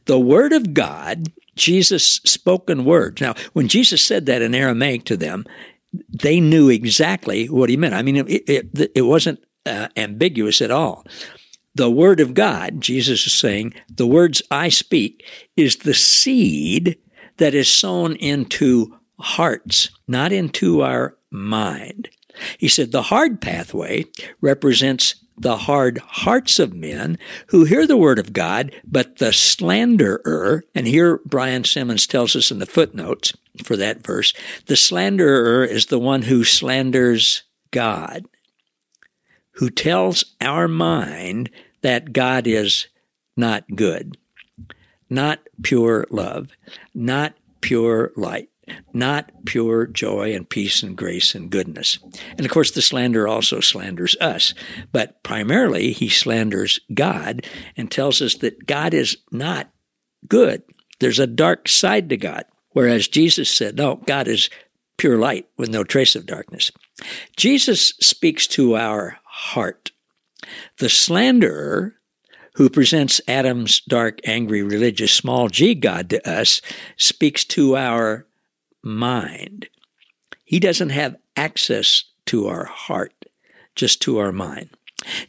The 0.04 0.18
Word 0.18 0.52
of 0.52 0.74
God 0.74 1.28
Jesus' 1.60 2.20
spoken 2.24 2.84
words. 2.84 3.20
Now, 3.20 3.34
when 3.52 3.68
Jesus 3.68 4.02
said 4.02 4.26
that 4.26 4.42
in 4.42 4.54
Aramaic 4.54 5.04
to 5.04 5.16
them, 5.16 5.44
they 6.08 6.40
knew 6.40 6.68
exactly 6.68 7.46
what 7.46 7.68
he 7.68 7.76
meant. 7.76 7.94
I 7.94 8.02
mean, 8.02 8.16
it, 8.16 8.48
it, 8.48 8.92
it 8.94 9.02
wasn't 9.02 9.44
uh, 9.66 9.88
ambiguous 9.96 10.62
at 10.62 10.70
all. 10.70 11.04
The 11.74 11.90
word 11.90 12.20
of 12.20 12.34
God, 12.34 12.80
Jesus 12.80 13.26
is 13.26 13.32
saying, 13.32 13.74
the 13.88 14.06
words 14.06 14.42
I 14.50 14.70
speak 14.70 15.24
is 15.56 15.76
the 15.76 15.94
seed 15.94 16.98
that 17.36 17.54
is 17.54 17.68
sown 17.68 18.16
into 18.16 18.96
hearts, 19.18 19.90
not 20.08 20.32
into 20.32 20.82
our 20.82 21.16
mind. 21.30 22.08
He 22.58 22.68
said 22.68 22.90
the 22.90 23.02
hard 23.02 23.40
pathway 23.40 24.06
represents 24.40 25.14
the 25.40 25.56
hard 25.56 25.98
hearts 25.98 26.58
of 26.58 26.74
men 26.74 27.18
who 27.46 27.64
hear 27.64 27.86
the 27.86 27.96
word 27.96 28.18
of 28.18 28.34
God, 28.34 28.72
but 28.84 29.16
the 29.16 29.32
slanderer, 29.32 30.64
and 30.74 30.86
here 30.86 31.18
Brian 31.24 31.64
Simmons 31.64 32.06
tells 32.06 32.36
us 32.36 32.50
in 32.50 32.58
the 32.58 32.66
footnotes 32.66 33.32
for 33.64 33.74
that 33.76 34.04
verse, 34.04 34.34
the 34.66 34.76
slanderer 34.76 35.64
is 35.64 35.86
the 35.86 35.98
one 35.98 36.22
who 36.22 36.44
slanders 36.44 37.42
God, 37.70 38.26
who 39.52 39.70
tells 39.70 40.24
our 40.42 40.68
mind 40.68 41.50
that 41.80 42.12
God 42.12 42.46
is 42.46 42.88
not 43.34 43.64
good, 43.74 44.18
not 45.08 45.40
pure 45.62 46.06
love, 46.10 46.50
not 46.94 47.32
pure 47.62 48.12
light 48.14 48.49
not 48.92 49.30
pure 49.44 49.86
joy 49.86 50.34
and 50.34 50.48
peace 50.48 50.82
and 50.82 50.96
grace 50.96 51.34
and 51.34 51.50
goodness. 51.50 51.98
And 52.36 52.44
of 52.44 52.50
course, 52.50 52.70
the 52.70 52.82
slander 52.82 53.26
also 53.28 53.60
slanders 53.60 54.16
us, 54.20 54.54
but 54.92 55.22
primarily 55.22 55.92
he 55.92 56.08
slanders 56.08 56.80
God 56.92 57.46
and 57.76 57.90
tells 57.90 58.20
us 58.20 58.34
that 58.36 58.66
God 58.66 58.94
is 58.94 59.16
not 59.30 59.70
good. 60.28 60.62
There's 60.98 61.18
a 61.18 61.26
dark 61.26 61.68
side 61.68 62.08
to 62.10 62.16
God. 62.16 62.44
Whereas 62.72 63.08
Jesus 63.08 63.50
said, 63.50 63.76
no, 63.76 63.96
God 64.06 64.28
is 64.28 64.48
pure 64.96 65.18
light 65.18 65.48
with 65.56 65.70
no 65.70 65.82
trace 65.82 66.14
of 66.14 66.26
darkness. 66.26 66.70
Jesus 67.36 67.94
speaks 68.00 68.46
to 68.48 68.76
our 68.76 69.18
heart. 69.24 69.90
The 70.78 70.88
slanderer 70.88 71.94
who 72.54 72.68
presents 72.68 73.20
Adam's 73.26 73.80
dark, 73.80 74.18
angry, 74.24 74.62
religious 74.62 75.12
small 75.12 75.48
g 75.48 75.74
God 75.74 76.10
to 76.10 76.30
us 76.30 76.60
speaks 76.96 77.44
to 77.46 77.76
our 77.76 78.26
mind. 78.82 79.68
He 80.44 80.60
doesn't 80.60 80.90
have 80.90 81.16
access 81.36 82.04
to 82.26 82.48
our 82.48 82.64
heart, 82.64 83.14
just 83.74 84.02
to 84.02 84.18
our 84.18 84.32
mind. 84.32 84.70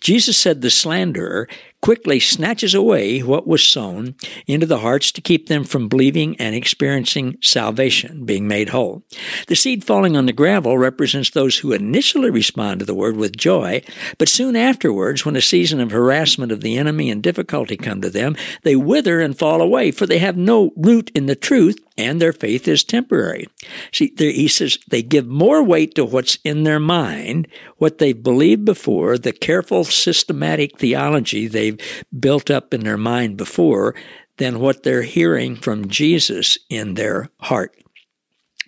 Jesus 0.01 0.38
said 0.38 0.62
the 0.62 0.70
slanderer 0.70 1.48
quickly 1.81 2.19
snatches 2.19 2.73
away 2.73 3.19
what 3.19 3.47
was 3.47 3.63
sown 3.63 4.15
into 4.47 4.65
the 4.65 4.79
hearts 4.79 5.11
to 5.11 5.21
keep 5.21 5.47
them 5.47 5.63
from 5.63 5.89
believing 5.89 6.35
and 6.38 6.55
experiencing 6.55 7.38
salvation, 7.41 8.23
being 8.25 8.47
made 8.47 8.69
whole. 8.69 9.03
The 9.47 9.55
seed 9.55 9.83
falling 9.83 10.15
on 10.15 10.25
the 10.25 10.33
gravel 10.33 10.77
represents 10.77 11.31
those 11.31 11.57
who 11.57 11.73
initially 11.73 12.29
respond 12.29 12.79
to 12.79 12.85
the 12.85 12.95
word 12.95 13.17
with 13.17 13.35
joy, 13.35 13.81
but 14.17 14.29
soon 14.29 14.55
afterwards, 14.55 15.25
when 15.25 15.35
a 15.35 15.41
season 15.41 15.79
of 15.79 15.91
harassment 15.91 16.51
of 16.51 16.61
the 16.61 16.77
enemy 16.77 17.09
and 17.09 17.23
difficulty 17.23 17.77
come 17.77 18.01
to 18.01 18.09
them, 18.09 18.35
they 18.63 18.75
wither 18.75 19.19
and 19.19 19.38
fall 19.38 19.61
away, 19.61 19.91
for 19.91 20.05
they 20.05 20.19
have 20.19 20.38
no 20.38 20.71
root 20.75 21.11
in 21.15 21.25
the 21.25 21.35
truth 21.35 21.77
and 21.97 22.21
their 22.21 22.33
faith 22.33 22.67
is 22.67 22.83
temporary. 22.83 23.47
See, 23.91 24.13
he 24.17 24.47
says 24.47 24.77
they 24.88 25.03
give 25.03 25.27
more 25.27 25.61
weight 25.63 25.95
to 25.95 26.05
what's 26.05 26.38
in 26.43 26.63
their 26.63 26.79
mind, 26.79 27.47
what 27.77 27.97
they've 27.97 28.21
believed 28.21 28.65
before, 28.65 29.17
the 29.17 29.33
careful 29.33 29.83
systematic 29.83 30.79
theology 30.79 31.47
they've 31.47 31.70
they've 31.77 32.03
built 32.17 32.49
up 32.49 32.73
in 32.73 32.83
their 32.83 32.97
mind 32.97 33.37
before 33.37 33.95
than 34.37 34.59
what 34.59 34.83
they're 34.83 35.03
hearing 35.03 35.55
from 35.55 35.87
Jesus 35.87 36.57
in 36.69 36.95
their 36.95 37.29
heart. 37.39 37.75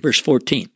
Verse 0.02 0.20
14. 0.20 0.70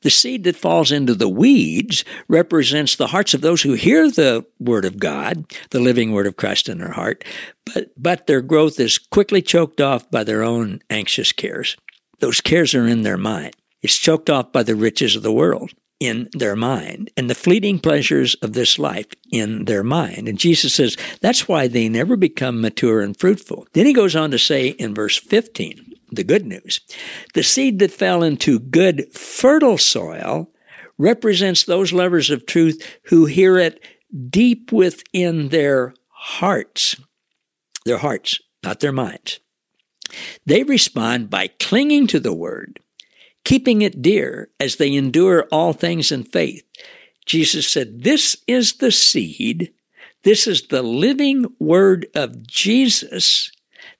The 0.00 0.10
seed 0.10 0.44
that 0.44 0.56
falls 0.56 0.90
into 0.90 1.14
the 1.14 1.28
weeds 1.28 2.04
represents 2.28 2.96
the 2.96 3.08
hearts 3.08 3.34
of 3.34 3.40
those 3.40 3.62
who 3.62 3.74
hear 3.74 4.10
the 4.10 4.44
word 4.58 4.84
of 4.84 4.98
God, 4.98 5.44
the 5.70 5.80
living 5.80 6.12
word 6.12 6.26
of 6.26 6.36
Christ 6.36 6.68
in 6.68 6.78
their 6.78 6.92
heart, 6.92 7.24
but, 7.72 7.90
but 7.96 8.26
their 8.26 8.40
growth 8.40 8.80
is 8.80 8.98
quickly 8.98 9.42
choked 9.42 9.80
off 9.80 10.10
by 10.10 10.24
their 10.24 10.42
own 10.42 10.80
anxious 10.88 11.30
cares. 11.30 11.76
Those 12.20 12.40
cares 12.40 12.74
are 12.74 12.86
in 12.86 13.02
their 13.02 13.18
mind. 13.18 13.54
It's 13.82 13.98
choked 13.98 14.30
off 14.30 14.50
by 14.50 14.62
the 14.62 14.74
riches 14.74 15.14
of 15.14 15.22
the 15.22 15.32
world 15.32 15.72
in 16.00 16.28
their 16.32 16.56
mind 16.56 17.10
and 17.16 17.30
the 17.30 17.34
fleeting 17.34 17.78
pleasures 17.78 18.34
of 18.36 18.52
this 18.52 18.78
life 18.78 19.06
in 19.30 19.64
their 19.64 19.82
mind. 19.82 20.28
And 20.28 20.38
Jesus 20.38 20.74
says 20.74 20.96
that's 21.20 21.48
why 21.48 21.68
they 21.68 21.88
never 21.88 22.16
become 22.16 22.60
mature 22.60 23.00
and 23.00 23.18
fruitful. 23.18 23.66
Then 23.72 23.86
he 23.86 23.92
goes 23.92 24.16
on 24.16 24.30
to 24.32 24.38
say 24.38 24.68
in 24.68 24.94
verse 24.94 25.16
15, 25.16 25.94
the 26.12 26.24
good 26.24 26.46
news, 26.46 26.80
the 27.34 27.42
seed 27.42 27.78
that 27.78 27.90
fell 27.90 28.22
into 28.22 28.58
good, 28.58 29.12
fertile 29.12 29.78
soil 29.78 30.50
represents 30.98 31.64
those 31.64 31.92
lovers 31.92 32.30
of 32.30 32.46
truth 32.46 32.98
who 33.04 33.26
hear 33.26 33.58
it 33.58 33.82
deep 34.30 34.72
within 34.72 35.48
their 35.48 35.94
hearts. 36.08 36.96
Their 37.84 37.98
hearts, 37.98 38.40
not 38.62 38.80
their 38.80 38.92
minds. 38.92 39.40
They 40.46 40.62
respond 40.62 41.30
by 41.30 41.48
clinging 41.58 42.06
to 42.08 42.20
the 42.20 42.32
word 42.32 42.80
keeping 43.44 43.82
it 43.82 44.02
dear 44.02 44.48
as 44.58 44.76
they 44.76 44.94
endure 44.94 45.46
all 45.52 45.72
things 45.72 46.10
in 46.10 46.24
faith. 46.24 46.64
Jesus 47.26 47.68
said, 47.68 48.02
This 48.02 48.36
is 48.46 48.74
the 48.74 48.90
seed, 48.90 49.72
this 50.22 50.46
is 50.46 50.68
the 50.68 50.82
living 50.82 51.46
word 51.58 52.06
of 52.14 52.46
Jesus 52.46 53.52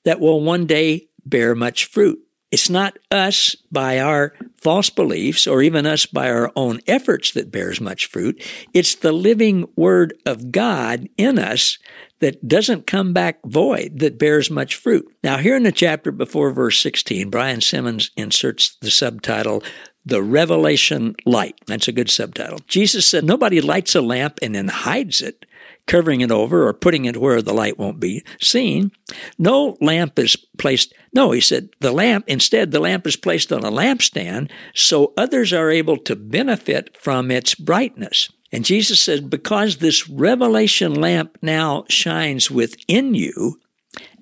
that 0.05 0.21
will 0.21 0.41
one 0.41 0.67
day 0.67 1.09
bear 1.25 1.55
much 1.55 1.87
fruit. 1.87 2.19
It's 2.51 2.71
not 2.71 2.97
us 3.11 3.57
by 3.73 3.99
our 3.99 4.33
false 4.57 4.89
beliefs 4.89 5.47
or 5.47 5.61
even 5.61 5.87
us 5.87 6.07
by 6.07 6.31
our 6.31 6.53
own 6.55 6.81
efforts 6.87 7.33
that 7.33 7.51
bears 7.51 7.81
much 7.81 8.07
fruit. 8.07 8.41
It's 8.73 8.95
the 8.95 9.13
living 9.13 9.69
word 9.75 10.15
of 10.25 10.53
God 10.53 11.09
in 11.17 11.39
us 11.39 11.79
that 12.25 12.49
doesn't 12.49 12.87
come 12.87 13.13
back 13.13 13.39
void, 13.45 13.99
that 13.99 14.19
bears 14.19 14.51
much 14.51 14.77
fruit. 14.77 15.07
Now, 15.23 15.37
here 15.37 15.57
in 15.57 15.63
the 15.63 15.71
chapter 15.71 16.11
before 16.11 16.51
verse 16.53 16.81
16, 16.81 17.29
Brian 17.29 17.61
Simmons 17.61 18.11
inserts 18.17 18.79
the 18.81 18.91
subtitle, 18.91 19.63
The 20.07 20.23
Revelation 20.23 21.17
Light. 21.27 21.61
That's 21.67 21.87
a 21.87 21.93
good 21.93 22.09
subtitle. 22.09 22.61
Jesus 22.67 23.07
said, 23.07 23.25
Nobody 23.25 23.61
lights 23.61 23.95
a 23.95 24.01
lamp 24.01 24.39
and 24.41 24.55
then 24.55 24.69
hides 24.69 25.21
it 25.21 25.45
covering 25.87 26.23
it 26.23 26.31
over 26.31 26.67
or 26.67 26.73
putting 26.73 27.05
it 27.05 27.19
where 27.19 27.43
the 27.43 27.53
light 27.53 27.79
won't 27.79 28.01
be 28.01 28.25
seen. 28.41 28.91
No 29.37 29.77
lamp 29.83 30.19
is 30.19 30.35
placed. 30.57 30.95
No, 31.13 31.31
he 31.33 31.43
said, 31.43 31.69
the 31.81 31.93
lamp, 31.93 32.25
instead, 32.27 32.71
the 32.71 32.81
lamp 32.81 33.07
is 33.07 33.17
placed 33.17 33.53
on 33.53 33.65
a 33.65 33.71
lampstand 33.71 34.51
so 34.75 35.13
others 35.19 35.53
are 35.53 35.71
able 35.71 35.99
to 35.99 36.17
benefit 36.17 36.97
from 36.99 37.31
its 37.31 37.55
brightness. 37.55 38.31
And 38.55 38.65
Jesus 38.65 39.01
said, 39.01 39.29
because 39.29 39.79
this 39.79 40.09
revelation 40.09 40.95
lamp 40.95 41.39
now 41.43 41.87
shines 41.89 42.53
within 42.53 43.13
you 43.13 43.59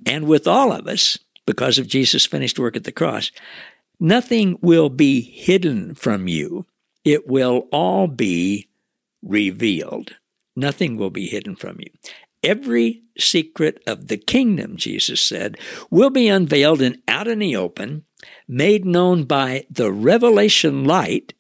and 0.07 0.27
with 0.27 0.49
all 0.49 0.73
of 0.73 0.89
us, 0.89 1.19
because 1.47 1.79
of 1.79 1.87
Jesus' 1.87 2.25
finished 2.25 2.59
work 2.59 2.75
at 2.75 2.85
the 2.85 2.93
cross, 2.93 3.31
nothing 4.01 4.59
will 4.63 4.89
be 4.89 5.21
hidden 5.21 5.95
from 5.95 6.29
you. 6.29 6.65
It 7.05 7.29
will 7.29 7.69
all 7.73 8.07
be 8.07 8.71
revealed. 9.23 10.17
Nothing 10.57 10.97
will 10.97 11.11
be 11.11 11.27
hidden 11.27 11.55
from 11.55 11.77
you. 11.81 11.91
Every 12.43 13.03
secret 13.19 13.83
of 13.87 14.09
the 14.09 14.17
kingdom, 14.17 14.79
Jesus 14.79 15.21
said, 15.21 15.59
will 15.91 16.09
be 16.09 16.29
unveiled 16.29 16.81
and 16.81 17.03
out 17.07 17.29
in 17.29 17.41
the 17.41 17.55
open, 17.55 18.07
made 18.49 18.87
known 18.87 19.25
by 19.25 19.67
the 19.69 19.93
revelation 19.93 20.87
light 20.87 21.35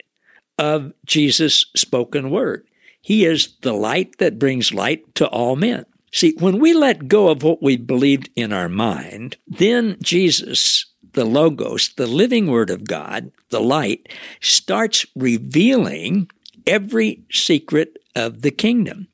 of 0.59 0.93
Jesus' 1.07 1.65
spoken 1.75 2.29
word. 2.29 2.67
He 3.03 3.27
is 3.27 3.57
the 3.61 3.75
light 3.75 4.19
that 4.19 4.39
brings 4.39 4.73
light 4.73 5.15
to 5.17 5.27
all 5.29 5.57
men. 5.57 5.85
See, 6.13 6.35
when 6.39 6.59
we 6.59 6.73
let 6.73 7.09
go 7.09 7.29
of 7.29 7.43
what 7.43 7.63
we 7.63 7.77
believed 7.77 8.31
in 8.37 8.53
our 8.53 8.69
mind, 8.69 9.37
then 9.47 9.97
Jesus, 10.03 10.87
the 11.13 11.25
Logos, 11.25 11.93
the 11.97 12.07
living 12.07 12.47
Word 12.47 12.71
of 12.71 12.85
God, 12.85 13.33
the 13.51 13.61
light, 13.61 14.09
starts 14.41 15.05
revealing 15.17 16.31
every 16.67 17.25
secret 17.31 17.99
of 18.15 18.43
the 18.43 18.51
kingdom. 18.51 19.09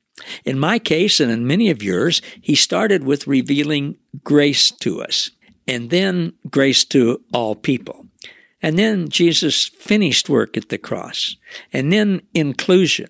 In 0.45 0.59
my 0.59 0.77
case, 0.77 1.19
and 1.19 1.31
in 1.31 1.47
many 1.47 1.69
of 1.69 1.81
yours, 1.81 2.21
he 2.41 2.55
started 2.55 3.05
with 3.05 3.27
revealing 3.27 3.97
grace 4.23 4.69
to 4.71 5.01
us, 5.01 5.31
and 5.67 5.89
then 5.89 6.33
grace 6.49 6.83
to 6.85 7.21
all 7.33 7.55
people. 7.55 8.05
And 8.61 8.77
then 8.77 9.07
Jesus 9.07 9.67
finished 9.67 10.27
work 10.27 10.57
at 10.57 10.67
the 10.67 10.77
cross, 10.77 11.37
and 11.71 11.93
then 11.93 12.21
inclusion, 12.33 13.07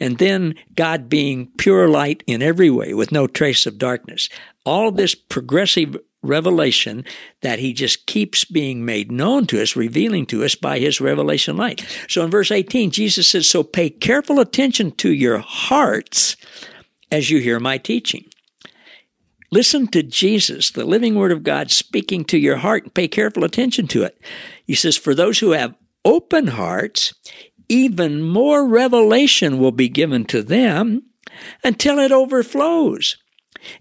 and 0.00 0.18
then 0.18 0.54
God 0.74 1.08
being 1.08 1.50
pure 1.58 1.88
light 1.88 2.22
in 2.26 2.42
every 2.42 2.70
way 2.70 2.94
with 2.94 3.12
no 3.12 3.26
trace 3.26 3.66
of 3.66 3.78
darkness. 3.78 4.28
All 4.64 4.90
this 4.90 5.14
progressive 5.14 5.96
revelation 6.22 7.04
that 7.42 7.58
he 7.58 7.72
just 7.72 8.06
keeps 8.06 8.44
being 8.44 8.84
made 8.84 9.12
known 9.12 9.46
to 9.46 9.62
us, 9.62 9.76
revealing 9.76 10.26
to 10.26 10.44
us 10.44 10.54
by 10.54 10.78
his 10.78 11.00
revelation 11.00 11.56
light. 11.56 11.86
So 12.08 12.24
in 12.24 12.30
verse 12.30 12.50
18, 12.50 12.90
Jesus 12.90 13.28
says, 13.28 13.48
So 13.48 13.62
pay 13.62 13.90
careful 13.90 14.40
attention 14.40 14.92
to 14.96 15.12
your 15.12 15.38
hearts 15.38 16.36
as 17.10 17.30
you 17.30 17.38
hear 17.38 17.60
my 17.60 17.78
teaching. 17.78 18.24
Listen 19.50 19.86
to 19.88 20.02
Jesus, 20.02 20.70
the 20.70 20.84
living 20.84 21.14
word 21.14 21.32
of 21.32 21.42
God, 21.42 21.70
speaking 21.70 22.24
to 22.26 22.38
your 22.38 22.58
heart 22.58 22.84
and 22.84 22.94
pay 22.94 23.08
careful 23.08 23.44
attention 23.44 23.86
to 23.88 24.02
it. 24.02 24.20
He 24.66 24.74
says, 24.74 24.96
For 24.96 25.14
those 25.14 25.38
who 25.38 25.52
have 25.52 25.74
open 26.04 26.48
hearts, 26.48 27.14
even 27.68 28.22
more 28.22 28.66
revelation 28.66 29.58
will 29.58 29.72
be 29.72 29.88
given 29.88 30.24
to 30.26 30.42
them 30.42 31.02
until 31.62 31.98
it 31.98 32.12
overflows. 32.12 33.16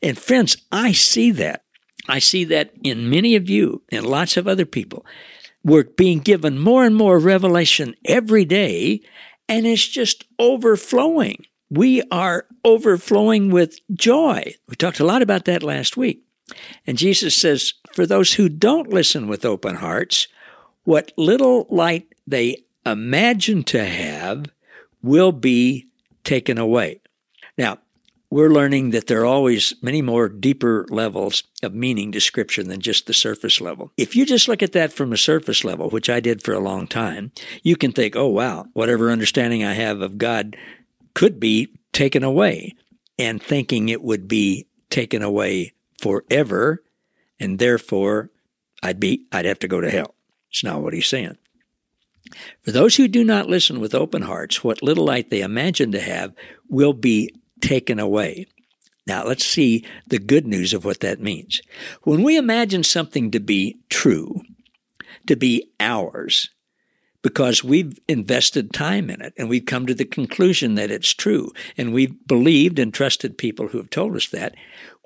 And 0.02 0.18
friends, 0.18 0.58
I 0.72 0.92
see 0.92 1.32
that. 1.32 1.64
I 2.08 2.20
see 2.20 2.44
that 2.46 2.72
in 2.84 3.10
many 3.10 3.36
of 3.36 3.50
you 3.50 3.84
and 3.92 4.06
lots 4.06 4.38
of 4.38 4.48
other 4.48 4.66
people. 4.66 5.06
We're 5.64 5.84
being 5.84 6.20
given 6.20 6.58
more 6.60 6.86
and 6.86 6.96
more 6.96 7.20
revelation 7.20 7.96
every 8.06 8.46
day, 8.46 9.02
and 9.50 9.68
it's 9.68 9.88
just 9.88 10.26
overflowing. 10.40 11.46
We 11.70 12.02
are 12.12 12.46
overflowing 12.64 13.50
with 13.52 13.80
joy. 13.94 14.56
We 14.70 14.76
talked 14.76 15.02
a 15.02 15.06
lot 15.06 15.22
about 15.22 15.46
that 15.46 15.64
last 15.64 15.98
week. 15.98 16.24
And 16.86 16.98
Jesus 16.98 17.36
says, 17.36 17.74
for 17.92 18.06
those 18.06 18.34
who 18.34 18.48
don't 18.48 18.94
listen 18.94 19.28
with 19.28 19.44
open 19.44 19.76
hearts, 19.76 20.30
what 20.84 21.12
little 21.18 21.68
light 21.70 22.08
they 22.26 22.64
imagine 22.92 23.64
to 23.66 23.86
have 23.86 24.46
will 25.02 25.32
be 25.32 25.88
taken 26.24 26.58
away. 26.58 27.02
Now, 27.58 27.80
we're 28.30 28.50
learning 28.50 28.90
that 28.90 29.08
there 29.08 29.22
are 29.22 29.26
always 29.26 29.74
many 29.82 30.02
more 30.02 30.28
deeper 30.28 30.86
levels 30.90 31.44
of 31.64 31.74
meaning 31.74 32.12
description 32.12 32.68
than 32.68 32.82
just 32.82 33.08
the 33.08 33.14
surface 33.14 33.62
level. 33.62 33.94
If 33.96 34.16
you 34.16 34.26
just 34.26 34.50
look 34.50 34.62
at 34.62 34.74
that 34.74 34.92
from 34.92 35.14
a 35.14 35.18
surface 35.18 35.64
level, 35.64 35.90
which 35.90 36.10
I 36.10 36.20
did 36.20 36.44
for 36.44 36.54
a 36.54 36.60
long 36.60 36.88
time, 36.88 37.32
you 37.64 37.78
can 37.78 37.94
think, 37.94 38.18
oh, 38.18 38.28
wow, 38.28 38.66
whatever 38.74 39.12
understanding 39.12 39.64
I 39.64 39.74
have 39.74 40.02
of 40.02 40.18
God 40.18 40.58
could 41.14 41.40
be 41.40 41.70
taken 41.94 42.24
away, 42.24 42.76
and 43.18 43.42
thinking 43.42 43.90
it 43.90 44.04
would 44.04 44.28
be 44.28 44.68
taken 44.90 45.24
away 45.24 45.74
forever, 46.00 46.84
and 47.40 47.58
therefore 47.60 48.30
I'd 48.84 49.00
be, 49.00 49.26
I'd 49.32 49.46
have 49.46 49.60
to 49.60 49.68
go 49.68 49.82
to 49.82 49.90
hell. 49.90 50.16
It's 50.52 50.64
not 50.64 50.82
what 50.82 50.94
he's 50.94 51.08
saying. 51.08 51.38
For 52.64 52.72
those 52.72 52.96
who 52.96 53.08
do 53.08 53.24
not 53.24 53.50
listen 53.50 53.80
with 53.80 53.96
open 53.96 54.22
hearts, 54.22 54.64
what 54.64 54.84
little 54.84 55.06
light 55.06 55.30
they 55.30 55.42
imagine 55.42 55.92
to 55.92 56.00
have 56.00 56.34
will 56.70 56.94
be 56.94 57.34
taken 57.62 58.00
away. 58.00 58.48
Now, 59.06 59.26
let's 59.26 59.46
see 59.46 59.86
the 60.08 60.20
good 60.20 60.46
news 60.46 60.74
of 60.74 60.84
what 60.84 61.00
that 61.00 61.22
means. 61.22 61.62
When 62.04 62.24
we 62.24 62.36
imagine 62.36 62.84
something 62.84 63.32
to 63.32 63.40
be 63.40 63.78
true, 63.90 64.42
to 65.28 65.36
be 65.36 65.72
ours, 65.80 66.50
because 67.22 67.64
we've 67.64 67.98
invested 68.08 68.74
time 68.74 69.10
in 69.10 69.22
it 69.22 69.34
and 69.38 69.50
we've 69.50 69.66
come 69.66 69.86
to 69.86 69.94
the 69.94 70.06
conclusion 70.06 70.76
that 70.76 70.92
it's 70.92 71.14
true, 71.14 71.52
and 71.78 71.94
we've 71.94 72.16
believed 72.28 72.80
and 72.80 72.94
trusted 72.94 73.38
people 73.38 73.70
who 73.70 73.78
have 73.78 73.90
told 73.90 74.16
us 74.16 74.28
that, 74.30 74.56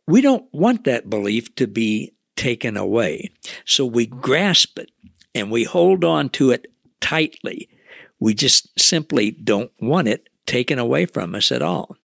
we 0.07 0.21
don't 0.21 0.51
want 0.51 0.83
that 0.83 1.09
belief 1.09 1.53
to 1.55 1.67
be 1.67 2.13
taken 2.35 2.75
away. 2.75 3.31
So 3.65 3.85
we 3.85 4.07
grasp 4.07 4.79
it 4.79 4.89
and 5.35 5.51
we 5.51 5.63
hold 5.63 6.03
on 6.03 6.29
to 6.29 6.51
it 6.51 6.70
tightly. 7.01 7.69
We 8.19 8.33
just 8.33 8.79
simply 8.79 9.31
don't 9.31 9.71
want 9.79 10.07
it 10.07 10.29
taken 10.45 10.79
away 10.79 11.05
from 11.05 11.35
us 11.35 11.51
at 11.51 11.61
all. 11.61 11.97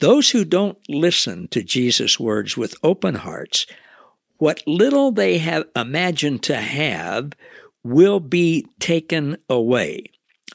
Those 0.00 0.30
who 0.30 0.44
don't 0.44 0.78
listen 0.88 1.48
to 1.48 1.62
Jesus' 1.62 2.20
words 2.20 2.56
with 2.56 2.74
open 2.82 3.14
hearts, 3.14 3.66
what 4.38 4.62
little 4.66 5.12
they 5.12 5.38
have 5.38 5.64
imagined 5.74 6.42
to 6.44 6.56
have 6.56 7.32
will 7.82 8.20
be 8.20 8.66
taken 8.78 9.38
away. 9.48 10.04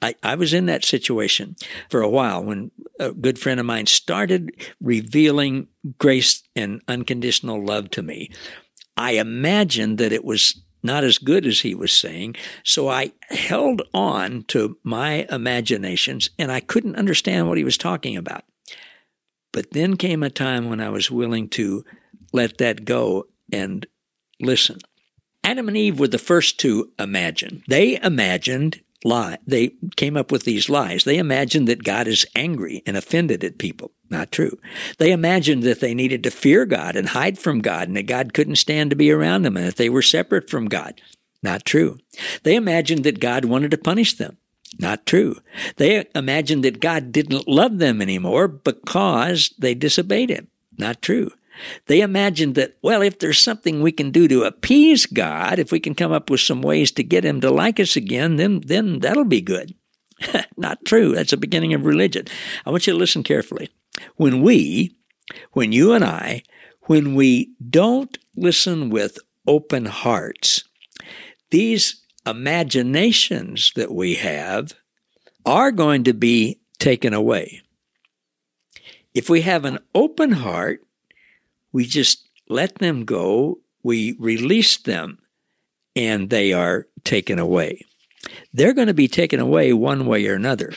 I, 0.02 0.16
I, 0.24 0.36
was 0.36 0.54
in 0.54 0.66
that 0.66 0.86
situation 0.86 1.56
for 1.90 2.02
a 2.02 2.10
while 2.10 2.44
when 2.44 2.72
a 3.00 3.12
good 3.12 3.38
friend 3.40 3.60
of 3.60 3.66
mine 3.66 3.86
started 3.86 4.52
revealing 4.82 5.68
grace 5.98 6.44
and 6.56 6.82
unconditional 6.88 7.64
love 7.64 7.90
to 7.92 8.02
me. 8.02 8.32
I 8.98 9.14
imagined 9.14 9.98
that 10.00 10.12
it 10.12 10.26
was 10.26 10.62
not 10.84 11.04
as 11.04 11.18
good 11.18 11.46
as 11.46 11.62
he 11.62 11.76
was 11.76 11.92
saying, 11.92 12.36
so 12.64 12.90
I 12.90 13.12
held 13.30 13.82
on 13.94 14.44
to 14.50 14.78
my 14.84 15.28
imaginations 15.30 16.30
and 16.40 16.52
I 16.52 16.60
couldn't 16.60 16.96
understand 16.96 17.48
what 17.48 17.58
he 17.58 17.64
was 17.64 17.78
talking 17.78 18.18
about. 18.18 18.44
But 19.52 19.72
then 19.72 19.98
came 19.98 20.24
a 20.24 20.30
time 20.30 20.70
when 20.70 20.80
I 20.80 20.90
was 20.90 21.12
willing 21.12 21.50
to 21.50 21.84
let 22.32 22.58
that 22.60 22.86
go 22.86 23.28
and 23.52 23.86
listen. 24.40 24.80
Adam 25.44 25.68
and 25.68 25.78
Eve 25.78 26.00
were 26.00 26.08
the 26.08 26.18
first 26.18 26.60
to 26.60 26.92
imagine. 27.00 27.64
They 27.68 28.00
imagined 28.02 28.82
lie. 29.04 29.38
They 29.46 29.74
came 29.96 30.18
up 30.18 30.32
with 30.32 30.44
these 30.44 30.70
lies. 30.70 31.04
They 31.04 31.18
imagined 31.18 31.68
that 31.68 31.84
God 31.84 32.08
is 32.08 32.26
angry 32.36 32.84
and 32.86 32.96
offended 32.98 33.44
at 33.44 33.58
people. 33.58 33.92
Not 34.10 34.32
true. 34.32 34.60
They 34.98 35.12
imagined 35.12 35.64
that 35.64 35.80
they 35.80 35.94
needed 35.94 36.24
to 36.24 36.32
fear 36.32 36.66
God 36.66 36.96
and 36.96 37.10
hide 37.10 37.40
from 37.40 37.62
God 37.62 37.88
and 37.88 37.98
that 37.98 38.08
God 38.08 38.34
couldn't 38.34 38.58
stand 38.58 38.90
to 38.90 38.96
be 38.96 39.12
around 39.12 39.44
them 39.44 39.58
and 39.58 39.66
that 39.66 39.78
they 39.78 39.90
were 39.90 40.02
separate 40.02 40.50
from 40.50 40.66
God. 40.66 41.02
Not 41.42 41.66
true. 41.66 41.98
They 42.44 42.56
imagined 42.56 43.04
that 43.06 43.20
God 43.20 43.46
wanted 43.46 43.72
to 43.72 43.78
punish 43.78 44.14
them. 44.14 44.38
Not 44.80 45.06
true. 45.06 45.38
They 45.78 46.06
imagined 46.16 46.64
that 46.64 46.80
God 46.80 47.12
didn't 47.12 47.48
love 47.48 47.80
them 47.80 48.02
anymore 48.02 48.48
because 48.48 49.54
they 49.58 49.74
disobeyed 49.74 50.30
him. 50.30 50.48
Not 50.78 51.02
true. 51.02 51.32
They 51.88 52.02
imagined 52.02 52.56
that, 52.56 52.78
well, 52.82 53.02
if 53.02 53.20
there's 53.20 53.40
something 53.40 53.82
we 53.82 53.92
can 53.92 54.12
do 54.12 54.28
to 54.28 54.44
appease 54.44 55.06
God, 55.06 55.60
if 55.60 55.72
we 55.72 55.80
can 55.80 55.96
come 55.96 56.12
up 56.12 56.30
with 56.30 56.40
some 56.40 56.62
ways 56.62 56.92
to 56.94 57.04
get 57.04 57.26
him 57.26 57.42
to 57.42 57.52
like 57.52 57.80
us 57.80 57.96
again, 57.96 58.38
then, 58.38 58.62
then 58.62 59.00
that'll 59.00 59.26
be 59.26 59.42
good. 59.42 59.76
Not 60.58 60.86
true. 60.86 61.14
That's 61.14 61.32
the 61.32 61.38
beginning 61.38 61.74
of 61.74 61.86
religion. 61.86 62.26
I 62.66 62.70
want 62.70 62.88
you 62.88 62.94
to 62.94 63.00
listen 63.00 63.24
carefully. 63.24 63.70
When 64.16 64.42
we, 64.42 64.96
when 65.54 65.72
you 65.72 65.94
and 65.94 66.04
I, 66.04 66.44
when 66.84 67.16
we 67.16 67.54
don't 67.70 68.18
listen 68.36 68.90
with 68.90 69.18
open 69.48 69.86
hearts, 69.86 70.64
these 71.52 72.02
imaginations 72.26 73.72
that 73.76 73.92
we 73.92 74.16
have 74.16 74.74
are 75.46 75.72
going 75.72 76.04
to 76.04 76.14
be 76.14 76.60
taken 76.80 77.14
away. 77.14 77.62
If 79.14 79.30
we 79.30 79.42
have 79.42 79.66
an 79.66 79.80
open 79.94 80.32
heart, 80.32 80.82
we 81.72 81.86
just 81.86 82.28
let 82.50 82.76
them 82.76 83.06
go, 83.06 83.60
we 83.84 84.16
release 84.20 84.78
them, 84.78 85.20
and 85.96 86.30
they 86.30 86.54
are 86.54 86.88
taken 87.04 87.40
away. 87.40 87.86
They're 88.54 88.74
going 88.74 88.88
to 88.88 88.94
be 88.94 89.08
taken 89.08 89.40
away 89.40 89.74
one 89.74 90.06
way 90.06 90.28
or 90.28 90.36
another. 90.36 90.74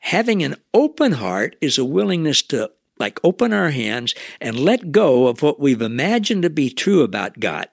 Having 0.00 0.42
an 0.42 0.56
open 0.72 1.12
heart 1.12 1.56
is 1.60 1.76
a 1.78 1.84
willingness 1.84 2.42
to 2.42 2.70
like 2.98 3.18
open 3.24 3.52
our 3.52 3.70
hands 3.70 4.14
and 4.40 4.58
let 4.58 4.92
go 4.92 5.26
of 5.26 5.42
what 5.42 5.58
we've 5.58 5.82
imagined 5.82 6.42
to 6.42 6.50
be 6.50 6.70
true 6.70 7.02
about 7.02 7.40
God. 7.40 7.68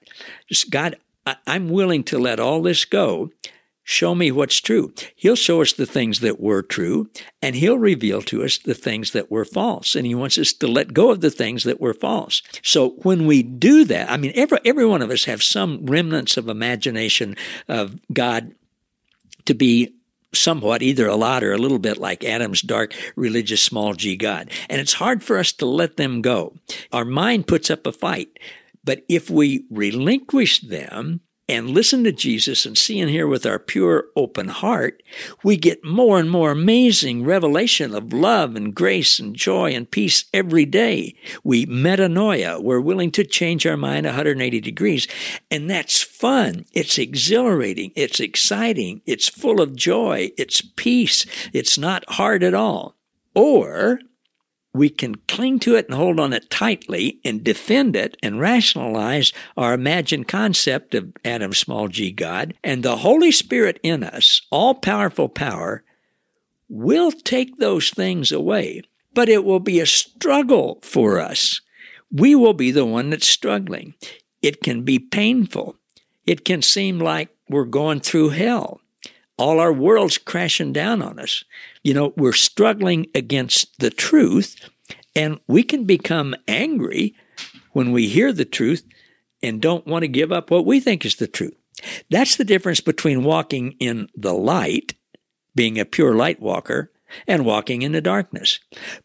Just 0.48 0.70
God, 0.70 0.96
I, 1.26 1.36
am 1.46 1.68
willing 1.68 2.04
to 2.04 2.18
let 2.18 2.40
all 2.40 2.62
this 2.62 2.84
go. 2.84 3.30
Show 3.90 4.14
me 4.14 4.30
what's 4.30 4.60
true. 4.60 4.92
He'll 5.16 5.34
show 5.34 5.62
us 5.62 5.72
the 5.72 5.86
things 5.86 6.20
that 6.20 6.38
were 6.38 6.60
true, 6.60 7.08
and 7.40 7.56
He'll 7.56 7.78
reveal 7.78 8.20
to 8.20 8.44
us 8.44 8.58
the 8.58 8.74
things 8.74 9.12
that 9.12 9.30
were 9.30 9.46
false. 9.46 9.94
And 9.94 10.06
He 10.06 10.14
wants 10.14 10.36
us 10.36 10.52
to 10.52 10.66
let 10.66 10.92
go 10.92 11.10
of 11.10 11.22
the 11.22 11.30
things 11.30 11.64
that 11.64 11.80
were 11.80 11.94
false. 11.94 12.42
So 12.62 12.90
when 12.98 13.26
we 13.26 13.42
do 13.42 13.86
that, 13.86 14.10
I 14.10 14.18
mean, 14.18 14.32
every, 14.34 14.58
every 14.62 14.84
one 14.84 15.00
of 15.00 15.08
us 15.08 15.24
have 15.24 15.42
some 15.42 15.86
remnants 15.86 16.36
of 16.36 16.50
imagination 16.50 17.34
of 17.66 17.98
God 18.12 18.52
to 19.46 19.54
be 19.54 19.94
somewhat, 20.34 20.82
either 20.82 21.08
a 21.08 21.16
lot 21.16 21.42
or 21.42 21.54
a 21.54 21.58
little 21.58 21.78
bit 21.78 21.96
like 21.96 22.24
Adam's 22.24 22.60
dark 22.60 22.94
religious 23.16 23.62
small 23.62 23.94
g 23.94 24.16
God. 24.16 24.50
And 24.68 24.82
it's 24.82 24.92
hard 24.92 25.22
for 25.22 25.38
us 25.38 25.50
to 25.52 25.64
let 25.64 25.96
them 25.96 26.20
go. 26.20 26.54
Our 26.92 27.06
mind 27.06 27.46
puts 27.46 27.70
up 27.70 27.86
a 27.86 27.92
fight. 27.92 28.38
But 28.84 29.06
if 29.08 29.30
we 29.30 29.64
relinquish 29.70 30.60
them 30.60 31.22
and 31.48 31.70
listen 31.70 32.04
to 32.04 32.12
Jesus 32.12 32.66
and 32.66 32.76
see 32.76 33.00
and 33.00 33.10
hear 33.10 33.26
with 33.26 33.46
our 33.46 33.58
pure, 33.58 34.06
open 34.14 34.48
heart, 34.48 35.02
we 35.42 35.56
get 35.56 35.84
more 35.84 36.18
and 36.18 36.30
more 36.30 36.50
amazing 36.50 37.24
revelation 37.24 37.94
of 37.94 38.12
love 38.12 38.54
and 38.54 38.74
grace 38.74 39.18
and 39.18 39.34
joy 39.34 39.70
and 39.72 39.90
peace 39.90 40.26
every 40.34 40.66
day. 40.66 41.14
We 41.42 41.64
metanoia. 41.64 42.62
We're 42.62 42.80
willing 42.80 43.10
to 43.12 43.24
change 43.24 43.66
our 43.66 43.78
mind 43.78 44.04
180 44.04 44.60
degrees. 44.60 45.08
And 45.50 45.70
that's 45.70 46.02
fun. 46.02 46.66
It's 46.72 46.98
exhilarating. 46.98 47.92
It's 47.96 48.20
exciting. 48.20 49.00
It's 49.06 49.28
full 49.28 49.60
of 49.60 49.74
joy. 49.74 50.30
It's 50.36 50.60
peace. 50.60 51.24
It's 51.52 51.78
not 51.78 52.04
hard 52.10 52.42
at 52.42 52.54
all. 52.54 52.96
Or 53.34 54.00
we 54.78 54.88
can 54.88 55.16
cling 55.26 55.58
to 55.58 55.74
it 55.74 55.86
and 55.86 55.94
hold 55.96 56.20
on 56.20 56.32
it 56.32 56.48
tightly 56.48 57.18
and 57.24 57.42
defend 57.42 57.96
it 57.96 58.16
and 58.22 58.40
rationalize 58.40 59.32
our 59.56 59.74
imagined 59.74 60.28
concept 60.28 60.94
of 60.94 61.12
Adam 61.24 61.52
small 61.52 61.88
g 61.88 62.12
God. 62.12 62.54
And 62.62 62.82
the 62.82 62.98
Holy 62.98 63.32
Spirit 63.32 63.80
in 63.82 64.04
us, 64.04 64.42
all 64.50 64.74
powerful 64.74 65.28
power, 65.28 65.82
will 66.68 67.10
take 67.10 67.58
those 67.58 67.90
things 67.90 68.30
away. 68.30 68.82
But 69.14 69.28
it 69.28 69.44
will 69.44 69.60
be 69.60 69.80
a 69.80 69.86
struggle 69.86 70.78
for 70.82 71.18
us. 71.18 71.60
We 72.12 72.36
will 72.36 72.54
be 72.54 72.70
the 72.70 72.86
one 72.86 73.10
that's 73.10 73.26
struggling. 73.26 73.94
It 74.42 74.62
can 74.62 74.82
be 74.82 74.98
painful. 74.98 75.76
It 76.24 76.44
can 76.44 76.62
seem 76.62 77.00
like 77.00 77.34
we're 77.48 77.64
going 77.64 78.00
through 78.00 78.30
hell 78.30 78.80
all 79.38 79.60
our 79.60 79.72
world's 79.72 80.18
crashing 80.18 80.72
down 80.72 81.00
on 81.00 81.18
us. 81.18 81.44
You 81.82 81.94
know, 81.94 82.12
we're 82.16 82.32
struggling 82.32 83.06
against 83.14 83.78
the 83.78 83.90
truth, 83.90 84.56
and 85.14 85.40
we 85.46 85.62
can 85.62 85.84
become 85.84 86.34
angry 86.46 87.14
when 87.72 87.92
we 87.92 88.08
hear 88.08 88.32
the 88.32 88.44
truth 88.44 88.84
and 89.42 89.62
don't 89.62 89.86
want 89.86 90.02
to 90.02 90.08
give 90.08 90.32
up 90.32 90.50
what 90.50 90.66
we 90.66 90.80
think 90.80 91.04
is 91.04 91.16
the 91.16 91.28
truth. 91.28 91.54
That's 92.10 92.36
the 92.36 92.44
difference 92.44 92.80
between 92.80 93.22
walking 93.22 93.76
in 93.78 94.08
the 94.16 94.34
light, 94.34 94.94
being 95.54 95.78
a 95.78 95.84
pure 95.84 96.14
light 96.14 96.40
walker, 96.40 96.90
and 97.26 97.44
walking 97.44 97.82
in 97.82 97.92
the 97.92 98.00
darkness. 98.00 98.60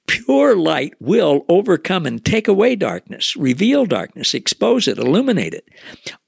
Pure 0.08 0.56
light 0.56 0.94
will 1.00 1.46
overcome 1.50 2.06
and 2.06 2.24
take 2.24 2.48
away 2.48 2.76
darkness, 2.76 3.36
reveal 3.36 3.86
darkness, 3.86 4.34
expose 4.34 4.88
it, 4.88 4.98
illuminate 4.98 5.54
it. 5.54 5.68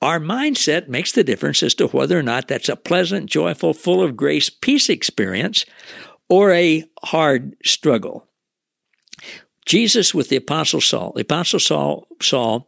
Our 0.01 0.19
mindset 0.19 0.87
makes 0.87 1.11
the 1.11 1.23
difference 1.23 1.63
as 1.63 1.75
to 1.75 1.87
whether 1.87 2.17
or 2.17 2.23
not 2.23 2.47
that's 2.47 2.69
a 2.69 2.75
pleasant, 2.75 3.29
joyful, 3.29 3.73
full 3.73 4.01
of 4.01 4.15
grace, 4.15 4.49
peace 4.49 4.89
experience 4.89 5.65
or 6.29 6.51
a 6.51 6.85
hard 7.03 7.55
struggle. 7.63 8.27
Jesus 9.65 10.13
with 10.13 10.29
the 10.29 10.35
Apostle 10.35 10.81
Saul. 10.81 11.13
The 11.15 11.21
Apostle 11.21 11.59
Saul, 11.59 12.07
Saul 12.21 12.67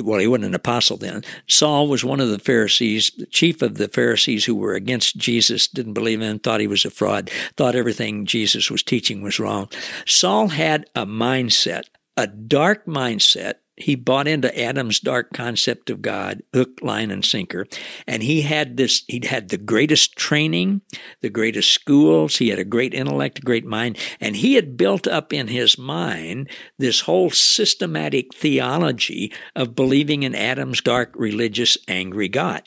well, 0.00 0.20
he 0.20 0.26
wasn't 0.26 0.46
an 0.46 0.54
apostle 0.54 0.96
then. 0.96 1.24
Saul 1.46 1.88
was 1.88 2.04
one 2.04 2.20
of 2.20 2.28
the 2.28 2.38
Pharisees, 2.38 3.10
the 3.16 3.26
chief 3.26 3.62
of 3.62 3.76
the 3.76 3.88
Pharisees 3.88 4.44
who 4.44 4.54
were 4.54 4.74
against 4.74 5.16
Jesus, 5.16 5.68
didn't 5.68 5.94
believe 5.94 6.20
in 6.20 6.30
him, 6.30 6.38
thought 6.38 6.60
he 6.60 6.66
was 6.66 6.84
a 6.84 6.90
fraud, 6.90 7.30
thought 7.56 7.74
everything 7.74 8.26
Jesus 8.26 8.70
was 8.70 8.82
teaching 8.82 9.22
was 9.22 9.38
wrong. 9.38 9.68
Saul 10.06 10.48
had 10.48 10.86
a 10.94 11.06
mindset, 11.06 11.84
a 12.16 12.26
dark 12.26 12.86
mindset 12.86 13.54
he 13.80 13.94
bought 13.94 14.28
into 14.28 14.58
Adam's 14.58 15.00
dark 15.00 15.32
concept 15.32 15.90
of 15.90 16.02
God, 16.02 16.42
hook, 16.52 16.78
line, 16.82 17.10
and 17.10 17.24
sinker. 17.24 17.66
And 18.06 18.22
he 18.22 18.42
had 18.42 18.76
this, 18.76 19.04
he'd 19.08 19.26
had 19.26 19.48
the 19.48 19.58
greatest 19.58 20.16
training, 20.16 20.80
the 21.20 21.30
greatest 21.30 21.70
schools. 21.70 22.36
He 22.36 22.48
had 22.48 22.58
a 22.58 22.64
great 22.64 22.94
intellect, 22.94 23.38
a 23.38 23.42
great 23.42 23.64
mind. 23.64 23.98
And 24.20 24.36
he 24.36 24.54
had 24.54 24.76
built 24.76 25.06
up 25.06 25.32
in 25.32 25.48
his 25.48 25.78
mind 25.78 26.50
this 26.78 27.00
whole 27.00 27.30
systematic 27.30 28.34
theology 28.34 29.32
of 29.54 29.74
believing 29.74 30.22
in 30.22 30.34
Adam's 30.34 30.80
dark, 30.80 31.12
religious, 31.14 31.76
angry 31.86 32.28
God. 32.28 32.62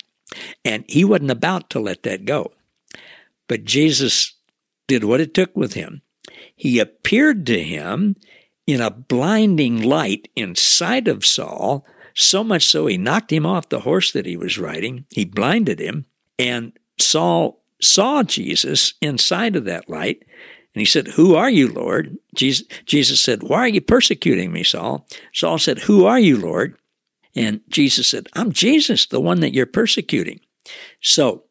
And 0.64 0.86
he 0.88 1.04
wasn't 1.04 1.32
about 1.32 1.70
to 1.72 1.80
let 1.80 2.04
that 2.04 2.26
go. 2.26 2.52
But 3.48 3.66
Jesus 3.66 4.36
did 4.88 5.04
what 5.04 5.22
it 5.22 5.34
took 5.34 5.56
with 5.56 5.74
him. 5.74 6.02
He 6.56 6.80
appeared 6.80 7.46
to 7.48 7.62
him 7.62 8.16
in 8.72 8.82
a 8.82 8.92
blinding 8.92 9.82
light 9.82 10.30
inside 10.36 11.08
of 11.08 11.26
Saul, 11.26 11.86
so 12.14 12.44
much 12.44 12.66
so 12.66 12.88
he 12.88 12.98
knocked 12.98 13.32
him 13.32 13.46
off 13.46 13.70
the 13.70 13.82
horse 13.82 14.12
that 14.12 14.26
he 14.26 14.38
was 14.38 14.58
riding. 14.58 15.06
He 15.10 15.26
blinded 15.26 15.80
him, 15.80 16.06
and 16.38 16.74
Saul 17.00 17.62
saw 17.82 18.24
Jesus 18.24 18.94
inside 19.02 19.56
of 19.56 19.66
that 19.66 19.90
light. 19.90 20.24
And 20.74 20.80
he 20.80 20.86
said, 20.86 21.08
Who 21.10 21.36
are 21.36 21.50
you, 21.50 21.68
Lord? 21.68 22.18
Jesus, 22.36 22.66
Jesus 22.86 23.22
said, 23.22 23.44
Why 23.44 23.60
are 23.60 23.68
you 23.68 23.82
persecuting 23.82 24.52
me, 24.52 24.64
Saul? 24.64 25.08
Saul 25.34 25.58
said, 25.58 25.80
Who 25.80 26.06
are 26.06 26.20
you, 26.20 26.38
Lord? 26.38 26.78
And 27.36 27.62
Jesus 27.70 28.08
said, 28.08 28.28
I'm 28.34 28.52
Jesus, 28.52 29.06
the 29.06 29.20
one 29.20 29.40
that 29.40 29.54
you're 29.54 29.66
persecuting. 29.66 30.42
So 31.02 31.46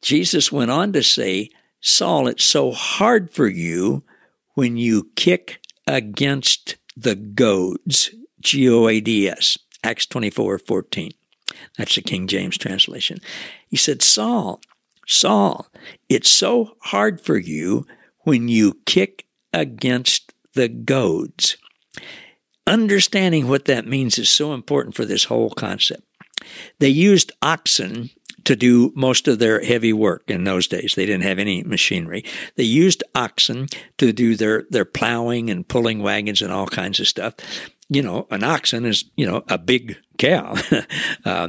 Jesus 0.00 0.50
went 0.50 0.70
on 0.70 0.92
to 0.92 1.02
say, 1.02 1.50
Saul, 1.80 2.28
it's 2.28 2.44
so 2.44 2.72
hard 2.72 3.30
for 3.30 3.46
you 3.46 4.04
when 4.54 4.76
you 4.76 5.10
kick 5.16 5.60
against 5.86 6.76
the 6.96 7.14
goads, 7.14 8.10
G 8.40 8.68
O 8.68 8.88
A 8.88 9.00
D 9.00 9.28
S, 9.28 9.58
Acts 9.82 10.06
24 10.06 10.58
14. 10.58 11.12
That's 11.76 11.94
the 11.94 12.02
King 12.02 12.26
James 12.26 12.56
translation. 12.56 13.18
He 13.68 13.76
said, 13.76 14.02
Saul, 14.02 14.60
Saul, 15.06 15.68
it's 16.08 16.30
so 16.30 16.76
hard 16.80 17.20
for 17.20 17.36
you 17.36 17.86
when 18.20 18.48
you 18.48 18.78
kick 18.86 19.26
against 19.52 20.32
the 20.54 20.68
goads. 20.68 21.56
Understanding 22.66 23.48
what 23.48 23.66
that 23.66 23.86
means 23.86 24.18
is 24.18 24.30
so 24.30 24.54
important 24.54 24.94
for 24.94 25.04
this 25.04 25.24
whole 25.24 25.50
concept. 25.50 26.02
They 26.78 26.88
used 26.88 27.32
oxen 27.42 28.10
to 28.44 28.56
do 28.56 28.92
most 28.94 29.28
of 29.28 29.38
their 29.38 29.62
heavy 29.62 29.92
work 29.92 30.24
in 30.28 30.44
those 30.44 30.66
days. 30.66 30.94
They 30.94 31.06
didn't 31.06 31.24
have 31.24 31.38
any 31.38 31.62
machinery. 31.62 32.24
They 32.56 32.64
used 32.64 33.02
oxen 33.14 33.66
to 33.98 34.12
do 34.12 34.36
their, 34.36 34.64
their 34.70 34.84
plowing 34.84 35.50
and 35.50 35.66
pulling 35.66 36.02
wagons 36.02 36.42
and 36.42 36.52
all 36.52 36.66
kinds 36.66 37.00
of 37.00 37.08
stuff. 37.08 37.34
You 37.88 38.02
know, 38.02 38.26
an 38.30 38.44
oxen 38.44 38.84
is, 38.84 39.04
you 39.16 39.26
know, 39.26 39.44
a 39.48 39.58
big 39.58 39.96
cow. 40.18 40.56
uh, 41.24 41.48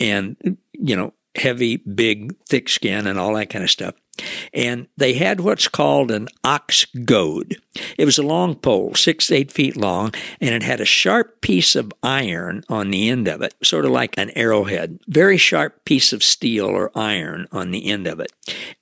and, 0.00 0.36
you 0.72 0.96
know, 0.96 1.14
heavy, 1.34 1.76
big, 1.76 2.34
thick 2.46 2.68
skin 2.68 3.06
and 3.06 3.18
all 3.18 3.34
that 3.34 3.50
kind 3.50 3.64
of 3.64 3.70
stuff 3.70 3.94
and 4.52 4.86
they 4.96 5.14
had 5.14 5.40
what's 5.40 5.68
called 5.68 6.10
an 6.10 6.28
ox 6.44 6.86
goad. 7.04 7.56
It 7.96 8.04
was 8.04 8.18
a 8.18 8.22
long 8.22 8.54
pole, 8.54 8.94
six, 8.94 9.30
eight 9.30 9.52
feet 9.52 9.76
long, 9.76 10.12
and 10.40 10.54
it 10.54 10.62
had 10.62 10.80
a 10.80 10.84
sharp 10.84 11.40
piece 11.40 11.76
of 11.76 11.92
iron 12.02 12.64
on 12.68 12.90
the 12.90 13.08
end 13.08 13.28
of 13.28 13.42
it, 13.42 13.54
sort 13.62 13.84
of 13.84 13.90
like 13.90 14.16
an 14.18 14.30
arrowhead. 14.36 14.98
Very 15.06 15.36
sharp 15.36 15.84
piece 15.84 16.12
of 16.12 16.22
steel 16.22 16.66
or 16.66 16.90
iron 16.96 17.46
on 17.52 17.70
the 17.70 17.86
end 17.86 18.06
of 18.06 18.20
it. 18.20 18.32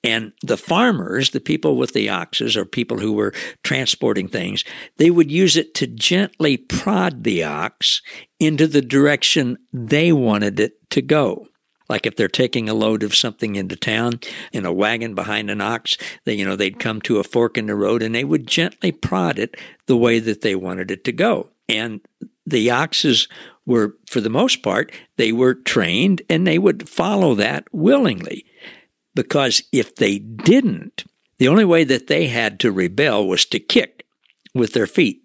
And 0.03 0.33
the 0.43 0.57
farmers, 0.57 1.31
the 1.31 1.41
people 1.41 1.77
with 1.77 1.93
the 1.93 2.09
oxes, 2.09 2.57
or 2.57 2.65
people 2.65 2.99
who 2.99 3.13
were 3.13 3.35
transporting 3.63 4.29
things, 4.29 4.65
they 4.97 5.11
would 5.11 5.31
use 5.31 5.57
it 5.57 5.75
to 5.75 5.87
gently 5.87 6.57
prod 6.57 7.25
the 7.25 7.45
ox 7.45 8.03
into 8.39 8.67
the 8.67 8.83
direction 8.83 9.59
they 9.73 10.13
wanted 10.13 10.61
it 10.61 10.91
to 10.91 11.03
go. 11.03 11.49
Like 11.89 12.07
if 12.07 12.17
they're 12.17 12.29
taking 12.29 12.69
a 12.69 12.75
load 12.75 13.03
of 13.03 13.15
something 13.15 13.57
into 13.57 13.77
town 13.77 14.21
in 14.53 14.67
a 14.67 14.73
wagon 14.73 15.15
behind 15.15 15.51
an 15.51 15.61
ox, 15.61 15.97
they, 16.25 16.35
you 16.35 16.45
know, 16.45 16.57
they'd 16.57 16.79
come 16.79 17.01
to 17.03 17.19
a 17.19 17.25
fork 17.25 17.57
in 17.57 17.67
the 17.67 17.75
road 17.75 18.03
and 18.03 18.15
they 18.15 18.25
would 18.25 18.47
gently 18.47 18.93
prod 18.93 19.39
it 19.39 19.57
the 19.87 19.97
way 19.97 20.19
that 20.19 20.41
they 20.41 20.55
wanted 20.55 20.91
it 20.91 21.05
to 21.05 21.13
go. 21.13 21.49
And 21.69 22.01
the 22.45 22.71
oxes 22.71 23.29
were, 23.65 23.97
for 24.09 24.21
the 24.21 24.31
most 24.31 24.63
part, 24.63 24.93
they 25.17 25.33
were 25.33 25.55
trained 25.55 26.23
and 26.29 26.47
they 26.47 26.59
would 26.59 26.89
follow 26.89 27.35
that 27.35 27.65
willingly. 27.73 28.45
Because 29.15 29.63
if 29.73 29.95
they 29.97 30.19
didn't, 30.19 31.05
the 31.39 31.49
only 31.49 31.65
way 31.65 31.85
that 31.85 32.07
they 32.07 32.29
had 32.29 32.61
to 32.61 32.73
rebel 32.73 33.27
was 33.27 33.45
to 33.47 33.59
kick 33.59 34.07
with 34.55 34.73
their 34.73 34.87
feet. 34.87 35.23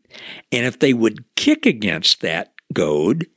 And 0.52 0.65
if 0.65 0.80
they 0.80 0.93
would 0.93 1.24
kick 1.36 1.65
against 1.65 2.21
that 2.21 2.54
goad, 2.74 3.28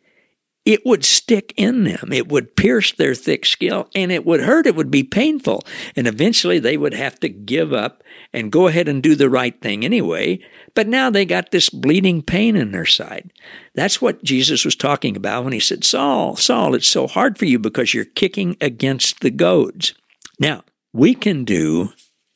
it 0.64 0.84
would 0.86 1.04
stick 1.04 1.52
in 1.56 1.84
them. 1.84 2.10
It 2.12 2.28
would 2.28 2.56
pierce 2.56 2.92
their 2.92 3.14
thick 3.14 3.44
skin 3.44 3.84
and 3.94 4.10
it 4.10 4.24
would 4.24 4.40
hurt. 4.40 4.66
It 4.66 4.74
would 4.74 4.90
be 4.90 5.02
painful. 5.02 5.62
And 5.94 6.06
eventually 6.06 6.58
they 6.58 6.76
would 6.76 6.94
have 6.94 7.20
to 7.20 7.28
give 7.28 7.72
up 7.72 8.02
and 8.32 8.50
go 8.50 8.66
ahead 8.66 8.88
and 8.88 9.02
do 9.02 9.14
the 9.14 9.28
right 9.28 9.60
thing 9.60 9.84
anyway. 9.84 10.40
But 10.74 10.88
now 10.88 11.10
they 11.10 11.24
got 11.24 11.50
this 11.50 11.68
bleeding 11.68 12.22
pain 12.22 12.56
in 12.56 12.72
their 12.72 12.86
side. 12.86 13.30
That's 13.74 14.00
what 14.00 14.24
Jesus 14.24 14.64
was 14.64 14.74
talking 14.74 15.16
about 15.16 15.44
when 15.44 15.52
he 15.52 15.60
said, 15.60 15.84
Saul, 15.84 16.36
Saul, 16.36 16.74
it's 16.74 16.88
so 16.88 17.06
hard 17.06 17.38
for 17.38 17.44
you 17.44 17.58
because 17.58 17.92
you're 17.92 18.04
kicking 18.04 18.56
against 18.60 19.20
the 19.20 19.30
goads. 19.30 19.94
Now, 20.40 20.64
we 20.92 21.14
can 21.14 21.44
do 21.44 21.90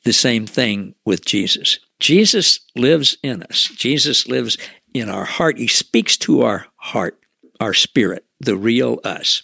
the 0.05 0.13
same 0.13 0.47
thing 0.47 0.95
with 1.05 1.25
Jesus. 1.25 1.79
Jesus 2.01 2.61
lives 2.77 3.19
in 3.23 3.43
us. 3.45 3.65
Jesus 3.65 4.29
lives 4.29 4.57
in 4.95 5.09
our 5.09 5.25
heart. 5.25 5.59
He 5.59 5.67
speaks 5.67 6.17
to 6.19 6.43
our 6.43 6.67
heart, 6.77 7.19
our 7.61 7.75
spirit, 7.75 8.25
the 8.41 8.57
real 8.57 9.01
us. 9.05 9.43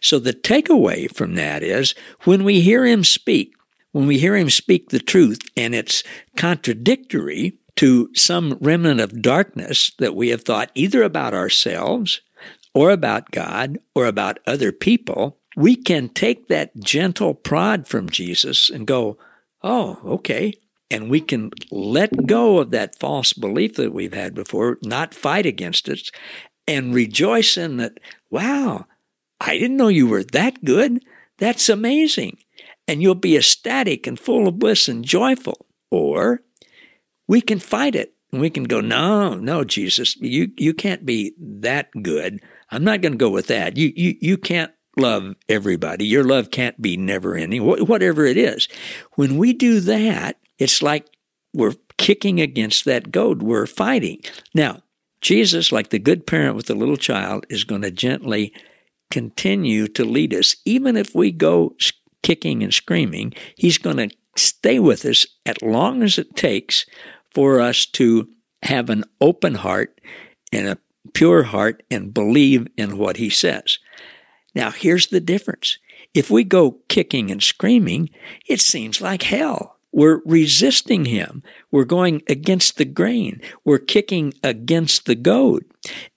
So 0.00 0.18
the 0.18 0.32
takeaway 0.32 1.12
from 1.12 1.34
that 1.36 1.62
is 1.62 1.94
when 2.24 2.44
we 2.44 2.60
hear 2.60 2.84
him 2.84 3.04
speak, 3.04 3.54
when 3.92 4.06
we 4.06 4.18
hear 4.18 4.36
him 4.36 4.50
speak 4.50 4.88
the 4.88 4.98
truth 4.98 5.40
and 5.56 5.74
it's 5.74 6.02
contradictory 6.36 7.58
to 7.76 8.10
some 8.14 8.58
remnant 8.60 9.00
of 9.00 9.22
darkness 9.22 9.92
that 9.98 10.14
we 10.14 10.28
have 10.28 10.42
thought 10.42 10.70
either 10.74 11.02
about 11.02 11.34
ourselves 11.34 12.20
or 12.74 12.90
about 12.90 13.30
God 13.30 13.78
or 13.94 14.06
about 14.06 14.38
other 14.46 14.72
people, 14.72 15.38
we 15.56 15.76
can 15.76 16.08
take 16.08 16.48
that 16.48 16.76
gentle 16.78 17.34
prod 17.34 17.86
from 17.86 18.08
Jesus 18.08 18.70
and 18.70 18.86
go, 18.86 19.18
oh, 19.62 19.98
okay. 20.04 20.54
And 20.90 21.08
we 21.08 21.20
can 21.20 21.50
let 21.70 22.26
go 22.26 22.58
of 22.58 22.70
that 22.70 22.98
false 22.98 23.32
belief 23.32 23.76
that 23.76 23.94
we've 23.94 24.12
had 24.12 24.34
before, 24.34 24.78
not 24.82 25.14
fight 25.14 25.46
against 25.46 25.88
it, 25.88 26.10
and 26.66 26.94
rejoice 26.94 27.56
in 27.56 27.78
that, 27.78 27.98
wow, 28.30 28.86
I 29.40 29.58
didn't 29.58 29.76
know 29.76 29.88
you 29.88 30.06
were 30.06 30.24
that 30.24 30.64
good. 30.64 31.04
That's 31.38 31.68
amazing. 31.68 32.38
And 32.86 33.02
you'll 33.02 33.14
be 33.14 33.36
ecstatic 33.36 34.06
and 34.06 34.18
full 34.18 34.48
of 34.48 34.58
bliss 34.58 34.88
and 34.88 35.04
joyful. 35.04 35.66
Or 35.90 36.42
we 37.28 37.40
can 37.40 37.58
fight 37.58 37.94
it 37.94 38.14
and 38.32 38.40
we 38.40 38.50
can 38.50 38.64
go, 38.64 38.80
no, 38.80 39.34
no, 39.34 39.64
Jesus, 39.64 40.16
you, 40.16 40.52
you 40.56 40.72
can't 40.72 41.04
be 41.04 41.34
that 41.38 41.90
good. 42.02 42.40
I'm 42.70 42.84
not 42.84 43.00
going 43.00 43.12
to 43.12 43.18
go 43.18 43.30
with 43.30 43.48
that. 43.48 43.76
You, 43.76 43.92
you, 43.94 44.16
you 44.20 44.38
can't 44.38 44.72
love 44.96 45.34
everybody. 45.48 46.06
Your 46.06 46.24
love 46.24 46.50
can't 46.50 46.80
be 46.80 46.96
never 46.96 47.34
ending, 47.34 47.64
whatever 47.64 48.24
it 48.24 48.36
is. 48.36 48.68
When 49.14 49.36
we 49.36 49.52
do 49.52 49.80
that, 49.80 50.38
it's 50.58 50.82
like 50.82 51.06
we're 51.54 51.74
kicking 51.98 52.40
against 52.40 52.84
that 52.84 53.10
goad. 53.10 53.42
We're 53.42 53.66
fighting. 53.66 54.20
Now, 54.54 54.82
Jesus, 55.22 55.72
like 55.72 55.90
the 55.90 55.98
good 55.98 56.26
parent 56.26 56.56
with 56.56 56.66
the 56.66 56.74
little 56.74 56.96
child, 56.96 57.46
is 57.48 57.64
going 57.64 57.82
to 57.82 57.90
gently 57.90 58.52
continue 59.10 59.86
to 59.88 60.04
lead 60.04 60.34
us. 60.34 60.56
Even 60.64 60.96
if 60.96 61.14
we 61.14 61.30
go 61.30 61.74
kicking 62.22 62.62
and 62.62 62.74
screaming, 62.74 63.32
He's 63.56 63.78
going 63.78 63.96
to 63.96 64.10
stay 64.36 64.78
with 64.78 65.04
us 65.04 65.26
as 65.46 65.60
long 65.62 66.02
as 66.02 66.18
it 66.18 66.36
takes 66.36 66.86
for 67.34 67.60
us 67.60 67.86
to 67.86 68.28
have 68.62 68.90
an 68.90 69.04
open 69.20 69.54
heart 69.54 70.00
and 70.52 70.68
a 70.68 70.78
pure 71.14 71.44
heart 71.44 71.82
and 71.90 72.14
believe 72.14 72.66
in 72.76 72.98
what 72.98 73.16
He 73.16 73.30
says. 73.30 73.78
Now, 74.54 74.70
here's 74.70 75.06
the 75.06 75.20
difference. 75.20 75.78
If 76.14 76.30
we 76.30 76.44
go 76.44 76.78
kicking 76.88 77.30
and 77.30 77.42
screaming, 77.42 78.10
it 78.46 78.60
seems 78.60 79.00
like 79.00 79.22
hell. 79.22 79.71
We're 79.92 80.22
resisting 80.24 81.04
him. 81.04 81.42
We're 81.70 81.84
going 81.84 82.22
against 82.28 82.78
the 82.78 82.84
grain. 82.84 83.40
We're 83.64 83.78
kicking 83.78 84.32
against 84.42 85.04
the 85.06 85.14
goad. 85.14 85.64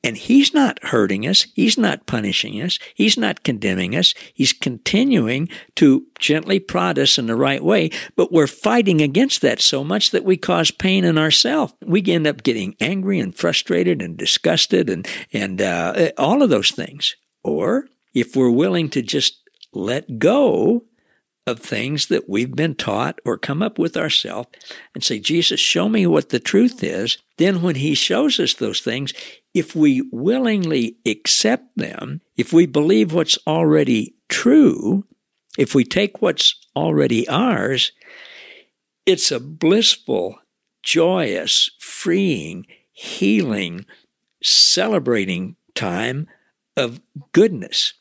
And 0.04 0.16
he's 0.16 0.54
not 0.54 0.82
hurting 0.84 1.28
us. 1.28 1.48
He's 1.56 1.78
not 1.78 2.06
punishing 2.06 2.62
us. 2.62 2.80
He's 2.94 3.18
not 3.18 3.44
condemning 3.44 3.96
us. 3.96 4.14
He's 4.34 4.54
continuing 4.54 5.50
to 5.76 6.06
gently 6.20 6.60
prod 6.60 6.98
us 6.98 7.18
in 7.18 7.28
the 7.28 7.36
right 7.36 7.64
way. 7.64 7.90
But 8.16 8.32
we're 8.32 8.48
fighting 8.48 9.02
against 9.02 9.42
that 9.42 9.62
so 9.62 9.84
much 9.84 10.12
that 10.12 10.24
we 10.24 10.38
cause 10.38 10.72
pain 10.72 11.04
in 11.04 11.18
ourselves. 11.18 11.74
We 11.84 12.04
end 12.06 12.28
up 12.28 12.44
getting 12.44 12.76
angry 12.80 13.20
and 13.20 13.36
frustrated 13.36 14.02
and 14.02 14.16
disgusted 14.16 14.90
and, 14.90 15.08
and 15.34 15.62
uh, 15.62 16.12
all 16.18 16.42
of 16.42 16.50
those 16.50 16.72
things. 16.72 17.16
Or 17.44 17.88
if 18.14 18.36
we're 18.36 18.50
willing 18.50 18.90
to 18.92 19.02
just 19.02 19.42
let 19.74 20.18
go 20.18 20.84
of 21.48 21.60
things 21.60 22.08
that 22.08 22.28
we've 22.28 22.56
been 22.56 22.76
taught 22.76 23.20
or 23.24 23.38
come 23.38 23.62
up 23.62 23.78
with 23.78 23.96
ourselves 23.96 24.50
and 24.94 25.04
say, 25.04 25.20
Jesus, 25.20 25.60
show 25.60 25.88
me 25.88 26.08
what 26.08 26.30
the 26.30 26.40
truth 26.40 26.84
is. 26.84 27.18
Then, 27.38 27.62
when 27.62 27.76
He 27.76 27.94
shows 27.94 28.40
us 28.40 28.54
those 28.54 28.80
things, 28.80 29.14
if 29.54 29.76
we 29.76 30.08
willingly 30.12 30.98
accept 31.06 31.78
them, 31.78 32.22
if 32.36 32.52
we 32.52 32.66
believe 32.66 33.14
what's 33.14 33.38
already 33.46 34.16
true, 34.28 35.06
if 35.58 35.76
we 35.76 35.84
take 35.84 36.22
what's 36.22 36.56
already 36.76 37.28
ours, 37.30 37.92
it's 39.06 39.32
a 39.32 39.40
blissful, 39.40 40.40
joyous, 40.84 41.70
freeing, 41.80 42.66
healing, 42.92 43.86
celebrating 44.44 45.56
time 45.76 46.28
of 46.76 47.02
goodness. 47.32 47.94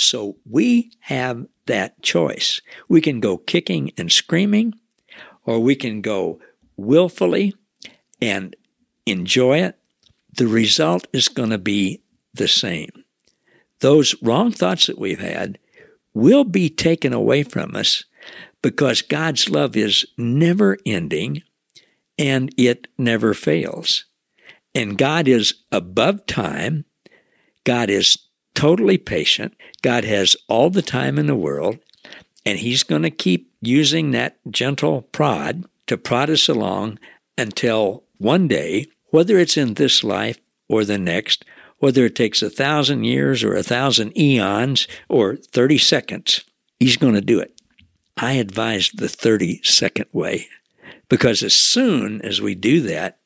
So 0.00 0.36
we 0.48 0.92
have 1.00 1.48
that 1.66 2.00
choice. 2.02 2.60
We 2.88 3.00
can 3.00 3.18
go 3.18 3.36
kicking 3.36 3.90
and 3.98 4.12
screaming, 4.12 4.74
or 5.44 5.58
we 5.58 5.74
can 5.74 6.02
go 6.02 6.38
willfully 6.76 7.56
and 8.22 8.54
enjoy 9.06 9.58
it. 9.58 9.76
The 10.32 10.46
result 10.46 11.08
is 11.12 11.26
going 11.26 11.50
to 11.50 11.58
be 11.58 12.00
the 12.32 12.46
same. 12.46 13.02
Those 13.80 14.14
wrong 14.22 14.52
thoughts 14.52 14.86
that 14.86 15.00
we've 15.00 15.18
had 15.18 15.58
will 16.14 16.44
be 16.44 16.70
taken 16.70 17.12
away 17.12 17.42
from 17.42 17.74
us 17.74 18.04
because 18.62 19.02
God's 19.02 19.50
love 19.50 19.76
is 19.76 20.06
never 20.16 20.78
ending 20.86 21.42
and 22.16 22.54
it 22.56 22.86
never 22.96 23.34
fails. 23.34 24.04
And 24.76 24.96
God 24.96 25.26
is 25.26 25.54
above 25.72 26.24
time. 26.26 26.84
God 27.64 27.90
is 27.90 28.16
totally 28.58 28.98
patient. 28.98 29.54
God 29.82 30.04
has 30.04 30.36
all 30.48 30.68
the 30.68 30.82
time 30.82 31.16
in 31.16 31.28
the 31.28 31.36
world, 31.36 31.78
and 32.44 32.58
He's 32.58 32.82
going 32.82 33.02
to 33.02 33.10
keep 33.10 33.52
using 33.60 34.10
that 34.10 34.36
gentle 34.50 35.02
prod 35.02 35.64
to 35.86 35.96
prod 35.96 36.28
us 36.28 36.48
along 36.48 36.98
until 37.38 38.02
one 38.16 38.48
day, 38.48 38.86
whether 39.10 39.38
it's 39.38 39.56
in 39.56 39.74
this 39.74 40.02
life 40.02 40.40
or 40.68 40.84
the 40.84 40.98
next, 40.98 41.44
whether 41.78 42.04
it 42.06 42.16
takes 42.16 42.42
a 42.42 42.50
thousand 42.50 43.04
years 43.04 43.44
or 43.44 43.54
a 43.54 43.62
thousand 43.62 44.18
eons 44.18 44.88
or 45.08 45.36
30 45.36 45.78
seconds, 45.78 46.44
He's 46.80 46.96
going 46.96 47.14
to 47.14 47.20
do 47.20 47.38
it. 47.38 47.60
I 48.16 48.32
advise 48.32 48.90
the 48.90 49.08
30 49.08 49.62
second 49.62 50.06
way 50.12 50.48
because 51.08 51.44
as 51.44 51.54
soon 51.54 52.20
as 52.22 52.40
we 52.40 52.56
do 52.56 52.80
that, 52.80 53.18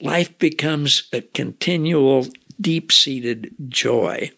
life 0.00 0.36
becomes 0.40 1.08
a 1.12 1.20
continual, 1.20 2.26
deep 2.60 2.90
seated 2.90 3.54
joy 3.68 4.32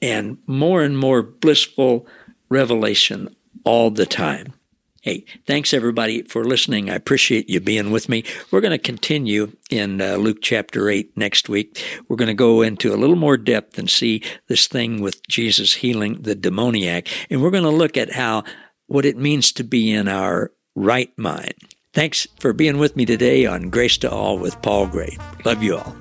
and 0.00 0.38
more 0.46 0.82
and 0.82 0.98
more 0.98 1.22
blissful 1.22 2.06
revelation 2.48 3.34
all 3.64 3.90
the 3.90 4.06
time. 4.06 4.54
Hey, 5.02 5.24
thanks 5.46 5.72
everybody 5.72 6.22
for 6.22 6.44
listening. 6.44 6.90
I 6.90 6.94
appreciate 6.94 7.48
you 7.48 7.60
being 7.60 7.92
with 7.92 8.08
me. 8.08 8.24
We're 8.50 8.60
going 8.60 8.72
to 8.72 8.78
continue 8.78 9.52
in 9.70 10.02
uh, 10.02 10.16
Luke 10.16 10.38
chapter 10.42 10.90
8 10.90 11.16
next 11.16 11.48
week. 11.48 11.82
We're 12.08 12.16
going 12.16 12.28
to 12.28 12.34
go 12.34 12.62
into 12.62 12.92
a 12.92 12.96
little 12.96 13.16
more 13.16 13.36
depth 13.36 13.78
and 13.78 13.88
see 13.88 14.22
this 14.48 14.66
thing 14.66 15.00
with 15.00 15.26
Jesus 15.28 15.74
healing 15.74 16.22
the 16.22 16.34
demoniac. 16.34 17.08
And 17.30 17.40
we're 17.40 17.52
going 17.52 17.62
to 17.62 17.70
look 17.70 17.96
at 17.96 18.12
how, 18.12 18.42
what 18.86 19.06
it 19.06 19.16
means 19.16 19.52
to 19.52 19.64
be 19.64 19.92
in 19.92 20.08
our 20.08 20.52
right 20.74 21.16
mind. 21.16 21.54
Thanks 21.94 22.26
for 22.38 22.52
being 22.52 22.78
with 22.78 22.96
me 22.96 23.06
today 23.06 23.46
on 23.46 23.70
Grace 23.70 23.98
to 23.98 24.10
All 24.10 24.36
with 24.38 24.60
Paul 24.62 24.88
Gray. 24.88 25.16
Love 25.44 25.62
you 25.62 25.78
all. 25.78 25.96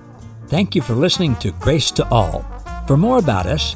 Thank 0.48 0.76
you 0.76 0.82
for 0.82 0.94
listening 0.94 1.36
to 1.38 1.52
Grace 1.52 1.92
to 1.92 2.08
All. 2.10 2.46
For 2.88 2.98
more 2.98 3.20
about 3.20 3.46
us, 3.46 3.76